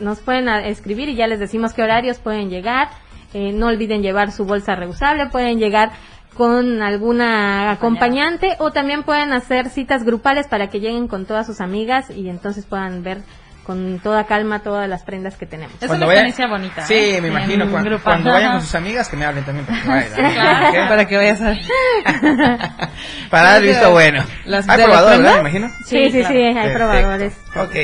[0.00, 2.88] nos pueden ah, escribir y ya les decimos qué horarios pueden llegar.
[3.34, 5.26] Eh, no olviden llevar su bolsa reusable.
[5.26, 5.92] Pueden llegar
[6.34, 11.60] con alguna acompañante o también pueden hacer citas grupales para que lleguen con todas sus
[11.60, 13.18] amigas y entonces puedan ver
[13.64, 15.76] con toda calma todas las prendas que tenemos.
[15.80, 17.20] Es una experiencia bonita, Sí, ¿eh?
[17.20, 17.70] me imagino.
[17.70, 18.02] Cuando, grupo.
[18.04, 19.66] cuando vayan con sus amigas, que me hablen también.
[19.66, 20.88] Para que, vayan, Sí, claro, ¿ok?
[20.88, 21.54] para que vayas a
[23.30, 24.24] Para dar visto bueno.
[24.46, 25.34] Las- Hay probadores, ¿verdad?
[25.34, 25.68] Me imagino.
[25.86, 26.78] Sí, sí, sí, hay Perfecto.
[26.78, 27.34] probadores.
[27.56, 27.74] Ok.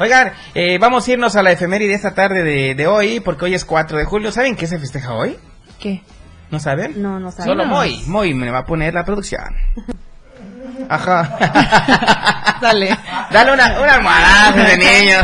[0.00, 3.54] Oigan, eh, vamos a irnos a la efeméride esta tarde de, de hoy, porque hoy
[3.54, 4.32] es 4 de julio.
[4.32, 5.36] ¿Saben qué se festeja hoy?
[5.78, 6.02] ¿Qué?
[6.50, 7.00] ¿No saben?
[7.00, 7.46] No, no saben.
[7.46, 7.64] Solo.
[7.64, 8.02] Moy.
[8.06, 9.44] Moy me va a poner la producción.
[10.88, 12.58] Ajá.
[12.60, 12.96] Dale.
[13.30, 15.18] Dale una, una almohadazo de niño.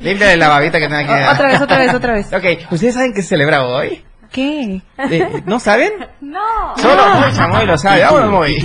[0.00, 1.32] Límpiale la babita que tiene aquí.
[1.34, 2.32] Otra vez, otra vez, otra vez.
[2.32, 4.02] Ok, ¿ustedes saben qué se celebra hoy?
[4.32, 4.80] ¿Qué?
[4.98, 5.92] Eh, ¿No saben?
[6.20, 6.76] No.
[6.76, 8.02] Solo Moy Chamoy lo sabe.
[8.04, 8.56] Vámonos, Moy.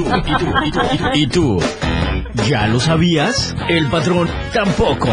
[1.14, 1.62] ¿Y tú?
[2.48, 3.56] ¿Ya lo sabías?
[3.68, 5.10] El patrón tampoco.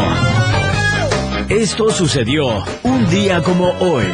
[1.49, 4.05] Esto sucedió un día como hoy.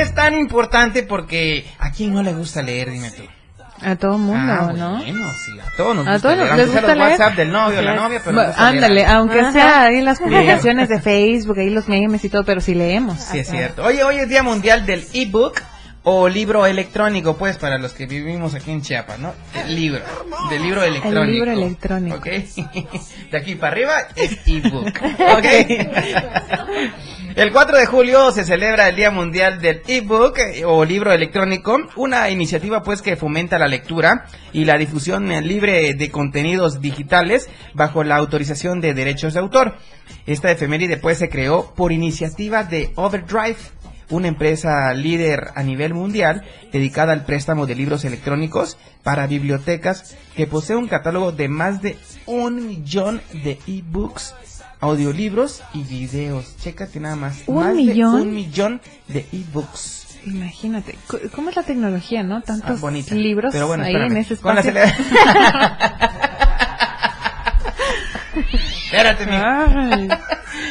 [0.00, 2.90] Es que es tan importante porque ¿a quién no le gusta leer?
[2.90, 3.22] Dime tú.
[3.80, 4.96] A todo mundo, Ah, ¿no?
[4.98, 6.56] Bueno, sí, a todos nos A gusta todos leer.
[6.56, 7.10] les gusta los leer.
[7.10, 8.84] WhatsApp del novio, la novia, pero Bueno, gusta leer.
[8.84, 9.52] ándale, aunque Ajá.
[9.52, 13.18] sea ahí las publicaciones de Facebook, ahí los memes y todo, pero sí leemos.
[13.20, 13.84] Sí, es cierto.
[13.84, 15.60] Oye, hoy es Día Mundial del ebook
[16.02, 19.32] o libro electrónico, pues, para los que vivimos aquí en Chiapas, ¿no?
[19.54, 20.00] El libro,
[20.50, 21.22] del libro electrónico.
[21.22, 22.16] El libro electrónico.
[22.16, 22.26] ¿Ok?
[23.30, 24.86] De aquí para arriba es ebook.
[25.36, 25.44] ¿Ok?
[27.38, 31.78] El 4 de julio se celebra el Día Mundial del ebook eh, o libro electrónico,
[31.94, 38.02] una iniciativa pues que fomenta la lectura y la difusión libre de contenidos digitales bajo
[38.02, 39.76] la autorización de derechos de autor.
[40.26, 43.58] Esta efeméride pues se creó por iniciativa de Overdrive,
[44.10, 50.48] una empresa líder a nivel mundial dedicada al préstamo de libros electrónicos para bibliotecas que
[50.48, 54.34] posee un catálogo de más de un millón de ebooks,
[54.80, 56.56] audiolibros y videos.
[56.58, 57.42] Chécate nada más.
[57.46, 58.16] ¿Un más millón?
[58.16, 60.06] De un millón de ebooks.
[60.26, 60.98] Imagínate,
[61.34, 62.42] ¿cómo es la tecnología, no?
[62.42, 63.14] Tantos Ah, bonita.
[63.14, 64.10] libros Pero bueno, ahí espérame.
[64.12, 64.72] en ese espacio.
[68.84, 69.26] Espérate.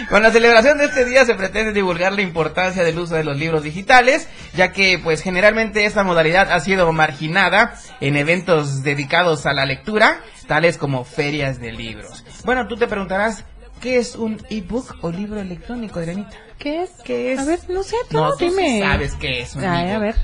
[0.09, 3.37] Con la celebración de este día se pretende divulgar la importancia del uso de los
[3.37, 9.53] libros digitales, ya que pues generalmente esta modalidad ha sido marginada en eventos dedicados a
[9.53, 12.23] la lectura, tales como ferias de libros.
[12.45, 13.43] Bueno, tú te preguntarás,
[13.81, 16.31] ¿qué es un ebook o libro electrónico, Adrianita?
[16.57, 16.91] ¿Qué es?
[17.03, 17.39] ¿Qué es?
[17.39, 18.79] A ver, no sé, tú No, tú sí dime.
[18.81, 20.01] sabes qué es un Ay, a ebook.
[20.01, 20.15] ver.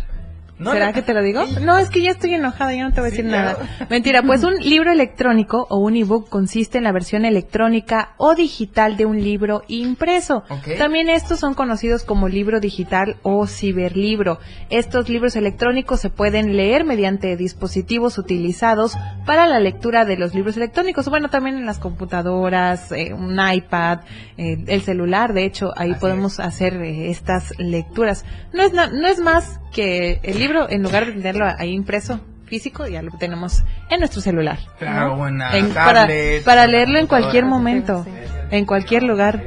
[0.59, 0.93] No, ¿Será no.
[0.93, 1.43] que te lo digo?
[1.61, 3.57] No, es que ya estoy enojada, ya no te voy a decir Sí, nada.
[3.89, 8.95] Mentira, pues un libro electrónico o un ebook consiste en la versión electrónica o digital
[8.95, 10.43] de un libro impreso.
[10.77, 14.39] También estos son conocidos como libro digital o ciberlibro.
[14.69, 18.95] Estos libros electrónicos se pueden leer mediante dispositivos utilizados
[19.25, 21.09] para la lectura de los libros electrónicos.
[21.09, 24.01] Bueno, también en las computadoras, eh, un iPad,
[24.37, 28.25] eh, el celular, de hecho, ahí podemos hacer eh, estas lecturas.
[28.53, 32.86] No es, no es más que el libro, en lugar de tenerlo ahí impreso físico,
[32.88, 34.59] ya lo tenemos en nuestro celular.
[34.80, 38.05] Claro, buena En- para, tablet, para leerlo en cualquier momento,
[38.51, 39.41] en cualquier lugar.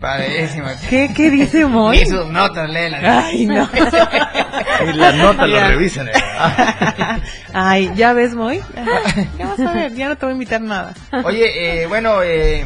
[0.00, 0.68] Padrísimo.
[0.88, 1.98] ¿Qué, qué dice Moy?
[1.98, 3.02] Ni sus notas, léelas.
[3.26, 3.68] Ay, no.
[4.88, 6.06] Y las notas lo revisan.
[6.08, 6.12] eh.
[7.52, 8.60] Ay, ya ves, Moy.
[9.36, 10.94] Ya vas a ver, ya no te voy a invitar nada.
[11.24, 12.64] Oye, eh, bueno, eh,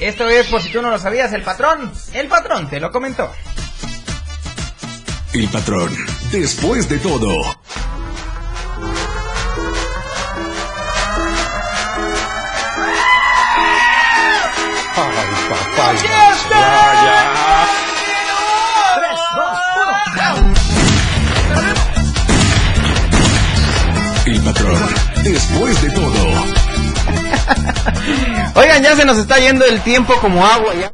[0.00, 3.30] esto es por si tú no lo sabías, el patrón, el patrón te lo comentó.
[5.32, 5.96] El patrón,
[6.32, 7.30] después de todo.
[14.96, 15.14] Ay,
[15.48, 15.94] papá.
[24.26, 24.88] El patrón,
[25.22, 26.44] después de todo.
[28.56, 30.92] Oigan, ya se nos está yendo el tiempo como agua ya.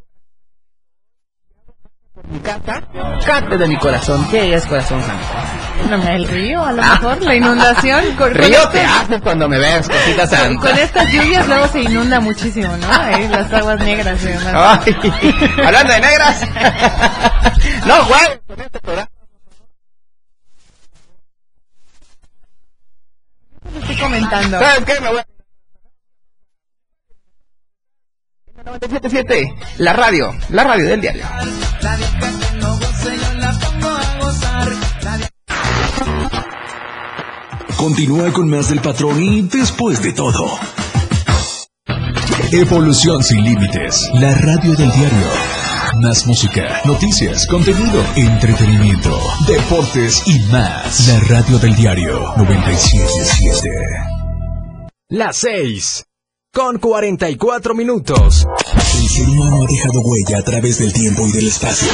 [2.46, 2.80] Cata,
[3.26, 5.26] cata de mi corazón, ¿qué es corazón santo?
[5.90, 8.04] No, el río, a lo mejor, la inundación.
[8.16, 10.68] Con, con Río este- te hace cuando me ves, cosita santa.
[10.68, 12.86] con estas lluvias luego se inunda muchísimo, ¿no?
[12.86, 14.80] Las aguas negras y demás.
[15.66, 16.40] Hablando de negras.
[17.84, 18.08] no,
[18.46, 19.10] con este programa.
[23.80, 24.58] Estoy comentando.
[24.60, 25.00] ¿Sabes qué?
[25.00, 25.35] Me voy a...
[28.66, 31.24] 977, la radio, la radio del diario.
[37.76, 40.50] Continúa con más del patrón y después de todo.
[42.50, 44.10] Evolución sin límites.
[44.14, 45.28] La radio del diario.
[46.00, 51.06] Más música, noticias, contenido, entretenimiento, deportes y más.
[51.06, 53.70] La radio del diario 977.
[55.08, 56.04] Las 6.
[56.56, 58.46] Con 44 minutos.
[58.98, 61.86] El ser humano ha dejado huella a través del tiempo y del espacio.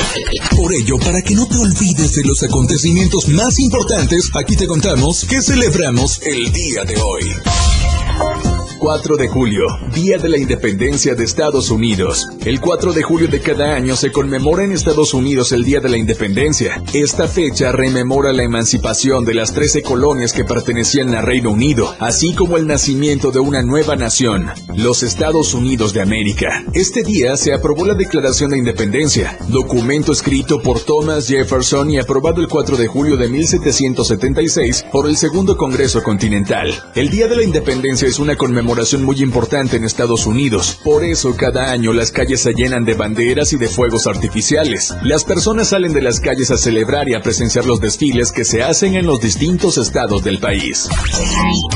[0.55, 5.25] Por ello, para que no te olvides de los acontecimientos más importantes, aquí te contamos
[5.25, 8.52] que celebramos el día de hoy.
[8.83, 9.65] 4 de julio,
[9.95, 12.27] Día de la Independencia de Estados Unidos.
[12.45, 15.89] El 4 de julio de cada año se conmemora en Estados Unidos el Día de
[15.89, 16.83] la Independencia.
[16.93, 22.35] Esta fecha rememora la emancipación de las 13 colonias que pertenecían al Reino Unido, así
[22.35, 26.65] como el nacimiento de una nueva nación, los Estados Unidos de América.
[26.73, 32.41] Este día se aprobó la Declaración de Independencia, documento escrito por Thomas Jefferson y aprobado
[32.41, 36.75] el 4 de julio de 1776 por el Segundo Congreso Continental.
[36.97, 40.79] El Día de la Independencia es una conmemoración muy importante en Estados Unidos.
[40.83, 44.95] Por eso cada año las calles se llenan de banderas y de fuegos artificiales.
[45.03, 48.63] Las personas salen de las calles a celebrar y a presenciar los desfiles que se
[48.63, 50.89] hacen en los distintos estados del país.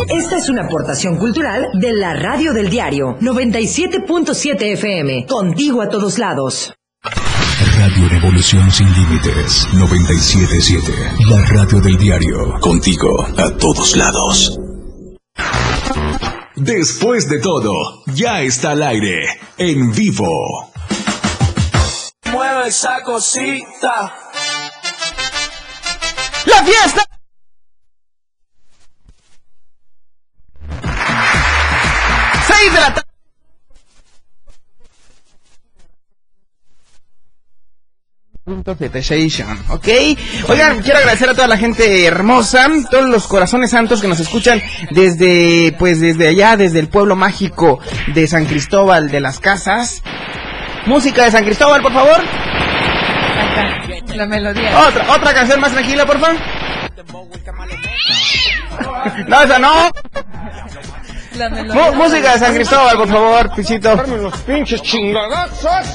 [0.08, 5.26] Esta es una aportación cultural de la Radio del Diario 97.7 FM.
[5.26, 6.72] Contigo a todos lados.
[7.78, 10.92] Radio Revolución Sin Límites 977.
[11.30, 12.54] La radio del diario.
[12.60, 14.58] Contigo a todos lados.
[16.56, 19.28] Después de todo, ya está al aire,
[19.58, 20.72] en vivo.
[22.32, 24.14] Mueve esa cosita.
[26.46, 27.15] ¡La fiesta!
[39.70, 39.88] ¿Ok?
[40.48, 44.62] Oigan, quiero agradecer a toda la gente hermosa, todos los corazones santos que nos escuchan
[44.92, 47.80] desde, pues desde allá, desde el pueblo mágico
[48.14, 50.00] de San Cristóbal de las Casas.
[50.86, 52.22] Música de San Cristóbal, por favor.
[54.14, 54.78] La melodía.
[54.78, 56.36] Otra, otra canción más tranquila, por favor.
[59.26, 59.90] No, esa no.
[61.36, 63.94] La música de San Cristóbal, por favor, Pichito.
[63.94, 65.70] los pinches chingadazos.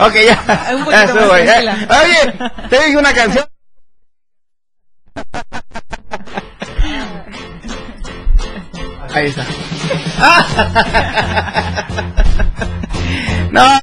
[0.00, 0.74] Ok, ya.
[0.76, 1.88] Un Ya estuvo, ya.
[2.02, 2.32] Oye,
[2.70, 3.44] te dije una canción.
[9.14, 9.44] Ahí está.
[13.50, 13.80] No.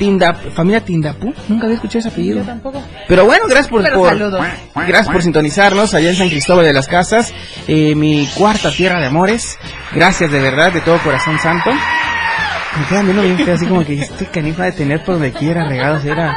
[0.00, 2.38] Tinda, familia Tindapú, nunca había escuchado ese apellido.
[2.38, 2.82] Yo tampoco.
[3.06, 4.46] Pero bueno, gracias por, Pero por- saludos.
[4.74, 7.34] gracias por sintonizarnos allá en San Cristóbal de las Casas,
[7.68, 9.58] eh, mi cuarta tierra de amores.
[9.92, 11.70] Gracias de verdad, de todo corazón santo.
[11.70, 15.64] Me quedan viendo bien feo, así como que este canifa de tener por donde quiera
[15.68, 16.30] regados era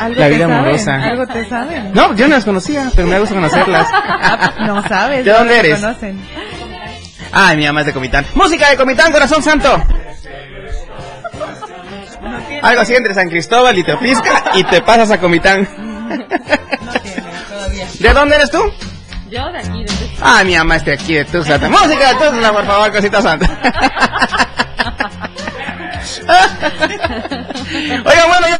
[0.00, 0.94] Algo la te vida saben, amorosa.
[0.96, 1.92] Algo te saben.
[1.94, 3.88] No, yo no las conocía, pero me gusta conocerlas.
[4.66, 5.24] No sabes.
[5.24, 5.78] ¿De dónde eres?
[5.80, 6.18] conocen.
[7.30, 8.26] Ay, mi mamá es de Comitán.
[8.34, 9.80] Música de Comitán, corazón santo.
[12.64, 15.68] Algo así entre San Cristóbal y Teopisca y te pasas a Comitán.
[18.00, 18.58] ¿De dónde eres tú?
[19.28, 19.92] Yo de aquí, de
[20.22, 21.58] Ah, mi mamá es de aquí, de Tuxtla.
[21.68, 23.46] Música de Tuxtla, por favor, cosita santa.
[28.06, 28.58] Oiga, bueno, ya...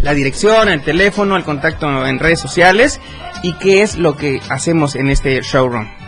[0.00, 3.02] La dirección, el teléfono, el contacto en redes sociales
[3.42, 6.03] y qué es lo que hacemos en este showroom.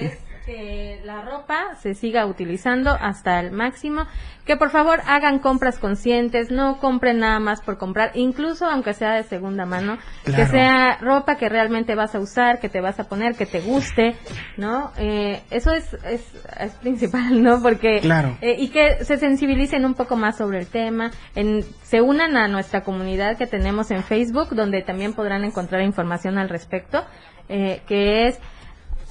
[0.00, 4.06] Es que la ropa se siga utilizando hasta el máximo,
[4.46, 9.12] que por favor hagan compras conscientes, no compren nada más por comprar, incluso aunque sea
[9.12, 13.04] de segunda mano, que sea ropa que realmente vas a usar, que te vas a
[13.04, 14.16] poner, que te guste,
[14.56, 14.92] ¿no?
[14.96, 16.24] Eh, eso es, es,
[16.58, 17.62] es principal, ¿no?
[17.62, 18.36] Porque Claro.
[18.40, 22.48] eh, y que se sensibilicen un poco más sobre el tema, en, se unan a
[22.48, 27.04] nuestra comunidad que tenemos en Facebook, donde también podrán encontrar información al respecto,
[27.48, 28.40] eh, que es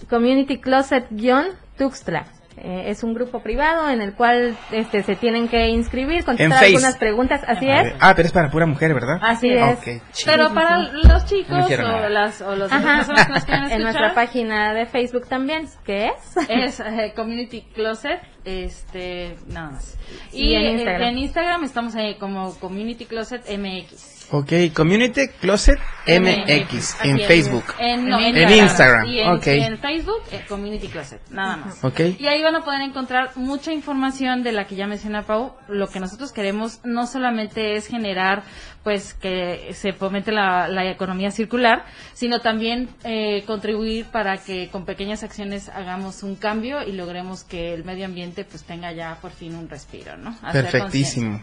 [0.09, 2.25] Community Closet-Tuxtla.
[2.61, 6.97] Eh, es un grupo privado en el cual este, se tienen que inscribir, contestar algunas
[6.97, 7.41] preguntas.
[7.47, 7.93] Así es.
[8.01, 9.17] Ah, pero es para pura mujer, ¿verdad?
[9.21, 9.77] Así es.
[9.77, 10.01] Ok.
[10.25, 12.97] Pero para los chicos No o, las, o los Ajá.
[12.97, 16.37] personas que nos quieran en nuestra página de Facebook también, ¿qué es?
[16.49, 19.97] es eh, Community Closet, este, nada más.
[20.33, 21.01] Y Y, en eh, Instagram.
[21.03, 24.18] en Instagram estamos ahí como Community Closet MX.
[24.31, 27.19] Ok, Community Closet MX en.
[27.19, 27.63] Facebook.
[27.79, 29.47] En, no, En Instagram, Y en, ok.
[29.47, 31.83] y en Facebook, eh, Community Closet, nada más.
[31.83, 31.99] Ok.
[32.19, 35.53] Y ahí van a poder encontrar mucha información de la que ya menciona Pau.
[35.67, 38.43] Lo que nosotros queremos no solamente es generar,
[38.83, 44.85] pues, que se fomente la, la economía circular, sino también eh, contribuir para que con
[44.85, 49.31] pequeñas acciones hagamos un cambio y logremos que el medio ambiente pues tenga ya por
[49.31, 50.35] fin un respiro, ¿no?
[50.43, 51.41] Hacer Perfectísimo.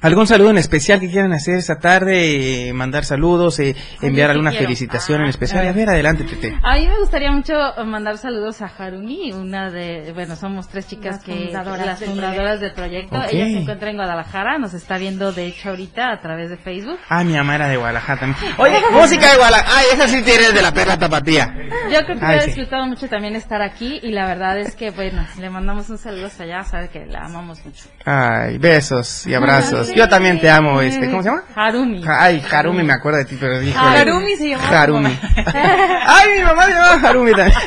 [0.00, 1.99] ¿Algún saludo en especial que quieran hacer esta tarde?
[2.08, 4.64] Eh, mandar saludos, eh, enviar alguna quiero.
[4.66, 5.66] felicitación en Ah, especial.
[5.68, 5.88] a ver.
[5.90, 6.54] adelante, Tete.
[6.62, 7.52] A mí me gustaría mucho
[7.84, 12.08] mandar saludos a Harumi, una de, bueno, somos tres chicas Las que, fundadoras las del
[12.10, 13.16] fundadoras del proyecto.
[13.16, 13.24] Ok.
[13.32, 16.98] Ella se encuentra en Guadalajara, nos está viendo de hecho ahorita a través de Facebook.
[17.08, 18.52] Ah, mi amara de Guadalajara también.
[18.58, 19.76] Oye, música de Guadalajara.
[19.78, 21.52] Ay, esa sí tiene de la perla tapatía.
[21.92, 22.46] Yo creo que Ay, ha sí.
[22.48, 26.26] disfrutado mucho también estar aquí y la verdad es que, bueno, le mandamos un saludo
[26.26, 27.84] hasta allá, sabe que la amamos mucho.
[28.04, 29.92] Ay, besos y abrazos.
[29.94, 31.42] Yo también te amo, este, ¿cómo se llama?
[31.54, 31.89] Harumi.
[32.06, 33.78] Ay, Harumi, me acuerdo de ti, pero dijo.
[33.78, 35.10] Harumi se llamaba Harumi.
[35.46, 37.58] Ay, mi mamá se llama Harumi también.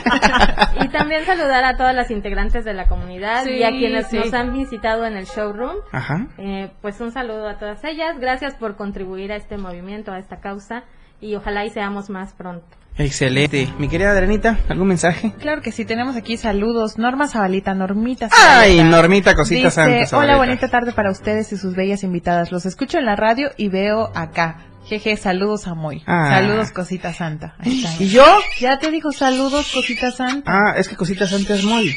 [0.81, 4.17] Y también saludar a todas las integrantes de la comunidad Sí, y a quienes sí.
[4.17, 5.77] nos han visitado en el showroom.
[5.91, 6.27] Ajá.
[6.37, 8.17] Eh, pues un saludo a todas ellas.
[8.19, 10.83] Gracias por contribuir a este movimiento, a esta causa
[11.21, 12.65] y ojalá y seamos más pronto.
[12.97, 13.73] Excelente.
[13.79, 15.33] Mi querida Adrenita, ¿algún mensaje?
[15.39, 16.97] Claro que sí, tenemos aquí saludos.
[16.97, 18.83] Norma Zabalita, Normita Ay.
[18.83, 19.95] Normita, cosita Dice, santa.
[19.95, 20.37] Hola, Zabaleta".
[20.37, 22.51] bonita tarde para ustedes y sus bellas invitadas.
[22.51, 24.57] Los escucho en la radio y veo acá.
[24.87, 26.03] Jeje, saludos a Moy.
[26.05, 26.27] Ah.
[26.29, 27.55] Saludos, cosita santa.
[27.59, 28.03] Ahí está.
[28.03, 28.25] ¿Y yo?
[28.59, 30.51] Ya te dijo saludos, cosita santa.
[30.51, 31.95] Ah, es que cosita santa es muy.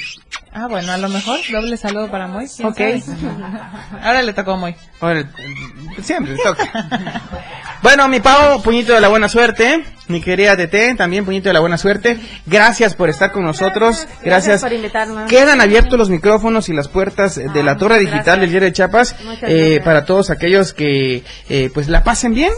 [0.52, 2.46] Ah, bueno, a lo mejor doble saludo para Moy.
[2.48, 2.76] ¿quién Ok.
[2.76, 3.18] sabe?
[4.02, 4.74] Ahora le tocó a Moy.
[5.00, 5.24] Ahora,
[6.00, 7.22] siempre le toca.
[7.82, 9.84] bueno, mi Pau, puñito de la buena suerte.
[10.08, 12.18] Mi querida Tete, también puñito de la buena suerte.
[12.46, 14.06] Gracias por estar con nosotros.
[14.22, 14.62] Gracias.
[14.62, 15.28] por invitarnos.
[15.28, 19.12] Quedan abiertos los micrófonos y las puertas de la torre digital del Diario de Chiapas
[19.12, 19.84] eh, gracias.
[19.84, 22.52] para todos aquellos que eh, pues la pasen bien.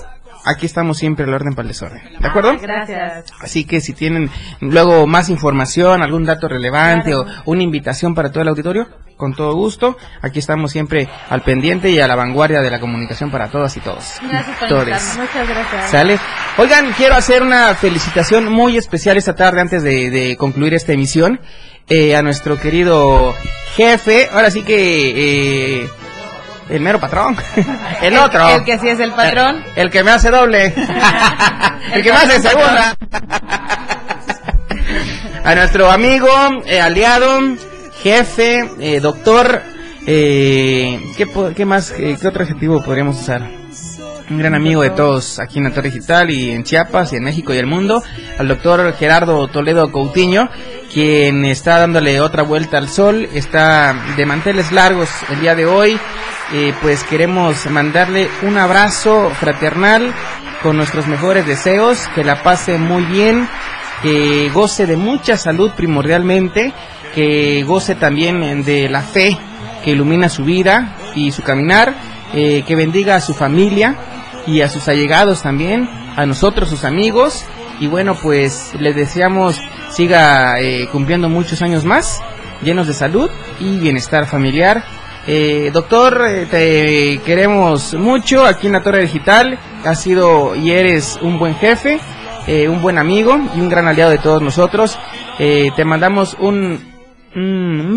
[0.44, 2.02] Aquí estamos siempre al orden para el desorden.
[2.18, 2.56] ¿De acuerdo?
[2.60, 3.32] Gracias.
[3.40, 4.30] Así que si tienen
[4.60, 9.54] luego más información, algún dato relevante o una invitación para todo el auditorio, con todo
[9.54, 13.76] gusto, aquí estamos siempre al pendiente y a la vanguardia de la comunicación para todas
[13.76, 14.14] y todos.
[14.28, 14.86] Gracias por.
[14.86, 15.90] Muchas gracias.
[15.90, 16.18] ¿Sale?
[16.56, 21.40] Oigan, quiero hacer una felicitación muy especial esta tarde antes de, de concluir esta emisión
[21.88, 23.34] eh, a nuestro querido
[23.74, 25.88] jefe, ahora sí que eh,
[26.68, 27.36] el mero patrón,
[28.02, 28.48] el otro.
[28.48, 29.64] El que sí es el patrón.
[29.74, 30.66] El, el que me hace doble.
[31.92, 32.96] el que me hace segunda.
[35.44, 36.28] a nuestro amigo,
[36.66, 37.40] eh, aliado,
[38.02, 39.62] jefe, eh, doctor,
[40.06, 43.42] eh, ¿qué, qué más, eh, qué otro adjetivo podríamos usar?
[44.30, 47.24] Un gran amigo de todos aquí en la Torre Digital y en Chiapas y en
[47.24, 48.02] México y el mundo,
[48.38, 50.50] al doctor Gerardo Toledo Coutinho,
[50.92, 55.98] quien está dándole otra vuelta al sol, está de manteles largos el día de hoy,
[56.52, 60.12] eh, pues queremos mandarle un abrazo fraternal
[60.62, 63.48] con nuestros mejores deseos, que la pase muy bien,
[64.02, 66.72] que goce de mucha salud primordialmente,
[67.14, 69.36] que goce también de la fe
[69.84, 71.94] que ilumina su vida y su caminar,
[72.34, 73.96] eh, que bendiga a su familia
[74.46, 77.44] y a sus allegados también, a nosotros sus amigos
[77.80, 79.60] y bueno pues les deseamos
[79.90, 82.20] siga eh, cumpliendo muchos años más,
[82.62, 84.84] llenos de salud y bienestar familiar.
[85.30, 91.18] Eh, doctor, eh, te queremos mucho aquí en la Torre Digital, has sido y eres
[91.20, 92.00] un buen jefe,
[92.46, 94.98] eh, un buen amigo y un gran aliado de todos nosotros.
[95.38, 96.96] Eh, te mandamos un,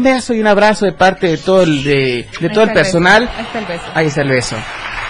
[0.04, 3.22] beso y un abrazo de parte de todo el, de, de todo el personal.
[3.22, 3.84] beso, Ahí está el beso.
[3.96, 4.56] Ahí está el beso.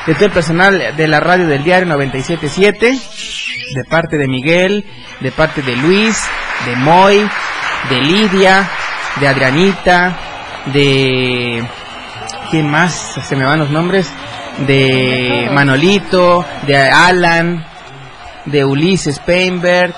[0.06, 3.00] De todo el personal de la radio del diario 977,
[3.74, 4.86] de parte de Miguel,
[5.20, 6.24] de parte de Luis,
[6.66, 7.30] de Moy,
[7.90, 8.70] de Lidia,
[9.20, 10.18] de Adrianita,
[10.74, 11.64] de...
[12.50, 12.94] ¿Quién más?
[13.28, 14.12] Se me van los nombres.
[14.68, 17.66] De Manolito, de Alan,
[18.46, 19.94] de Ulises Painberg,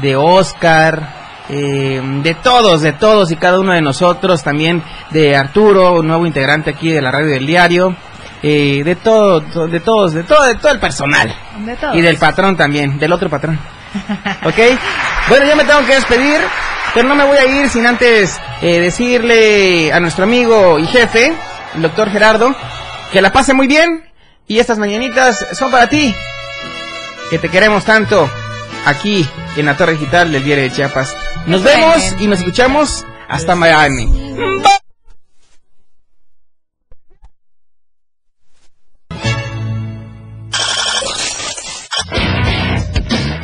[0.00, 5.94] de Oscar, eh, de todos, de todos y cada uno de nosotros, también de Arturo,
[5.94, 7.94] un nuevo integrante aquí de la radio del diario,
[8.42, 11.34] eh, de todo, de todos, de todo, de todo el personal.
[11.64, 11.94] De todos.
[11.96, 13.58] Y del patrón también, del otro patrón.
[14.44, 14.58] ¿Ok?
[15.28, 16.40] Bueno, yo me tengo que despedir,
[16.94, 21.32] pero no me voy a ir sin antes eh, decirle a nuestro amigo y jefe,
[21.74, 22.54] el doctor Gerardo,
[23.12, 24.10] que la pase muy bien
[24.46, 26.14] y estas mañanitas son para ti,
[27.30, 28.28] que te queremos tanto
[28.84, 29.26] aquí
[29.56, 31.16] en la Torre Digital del Diario de Chiapas.
[31.46, 34.32] Nos vemos y nos escuchamos hasta Miami.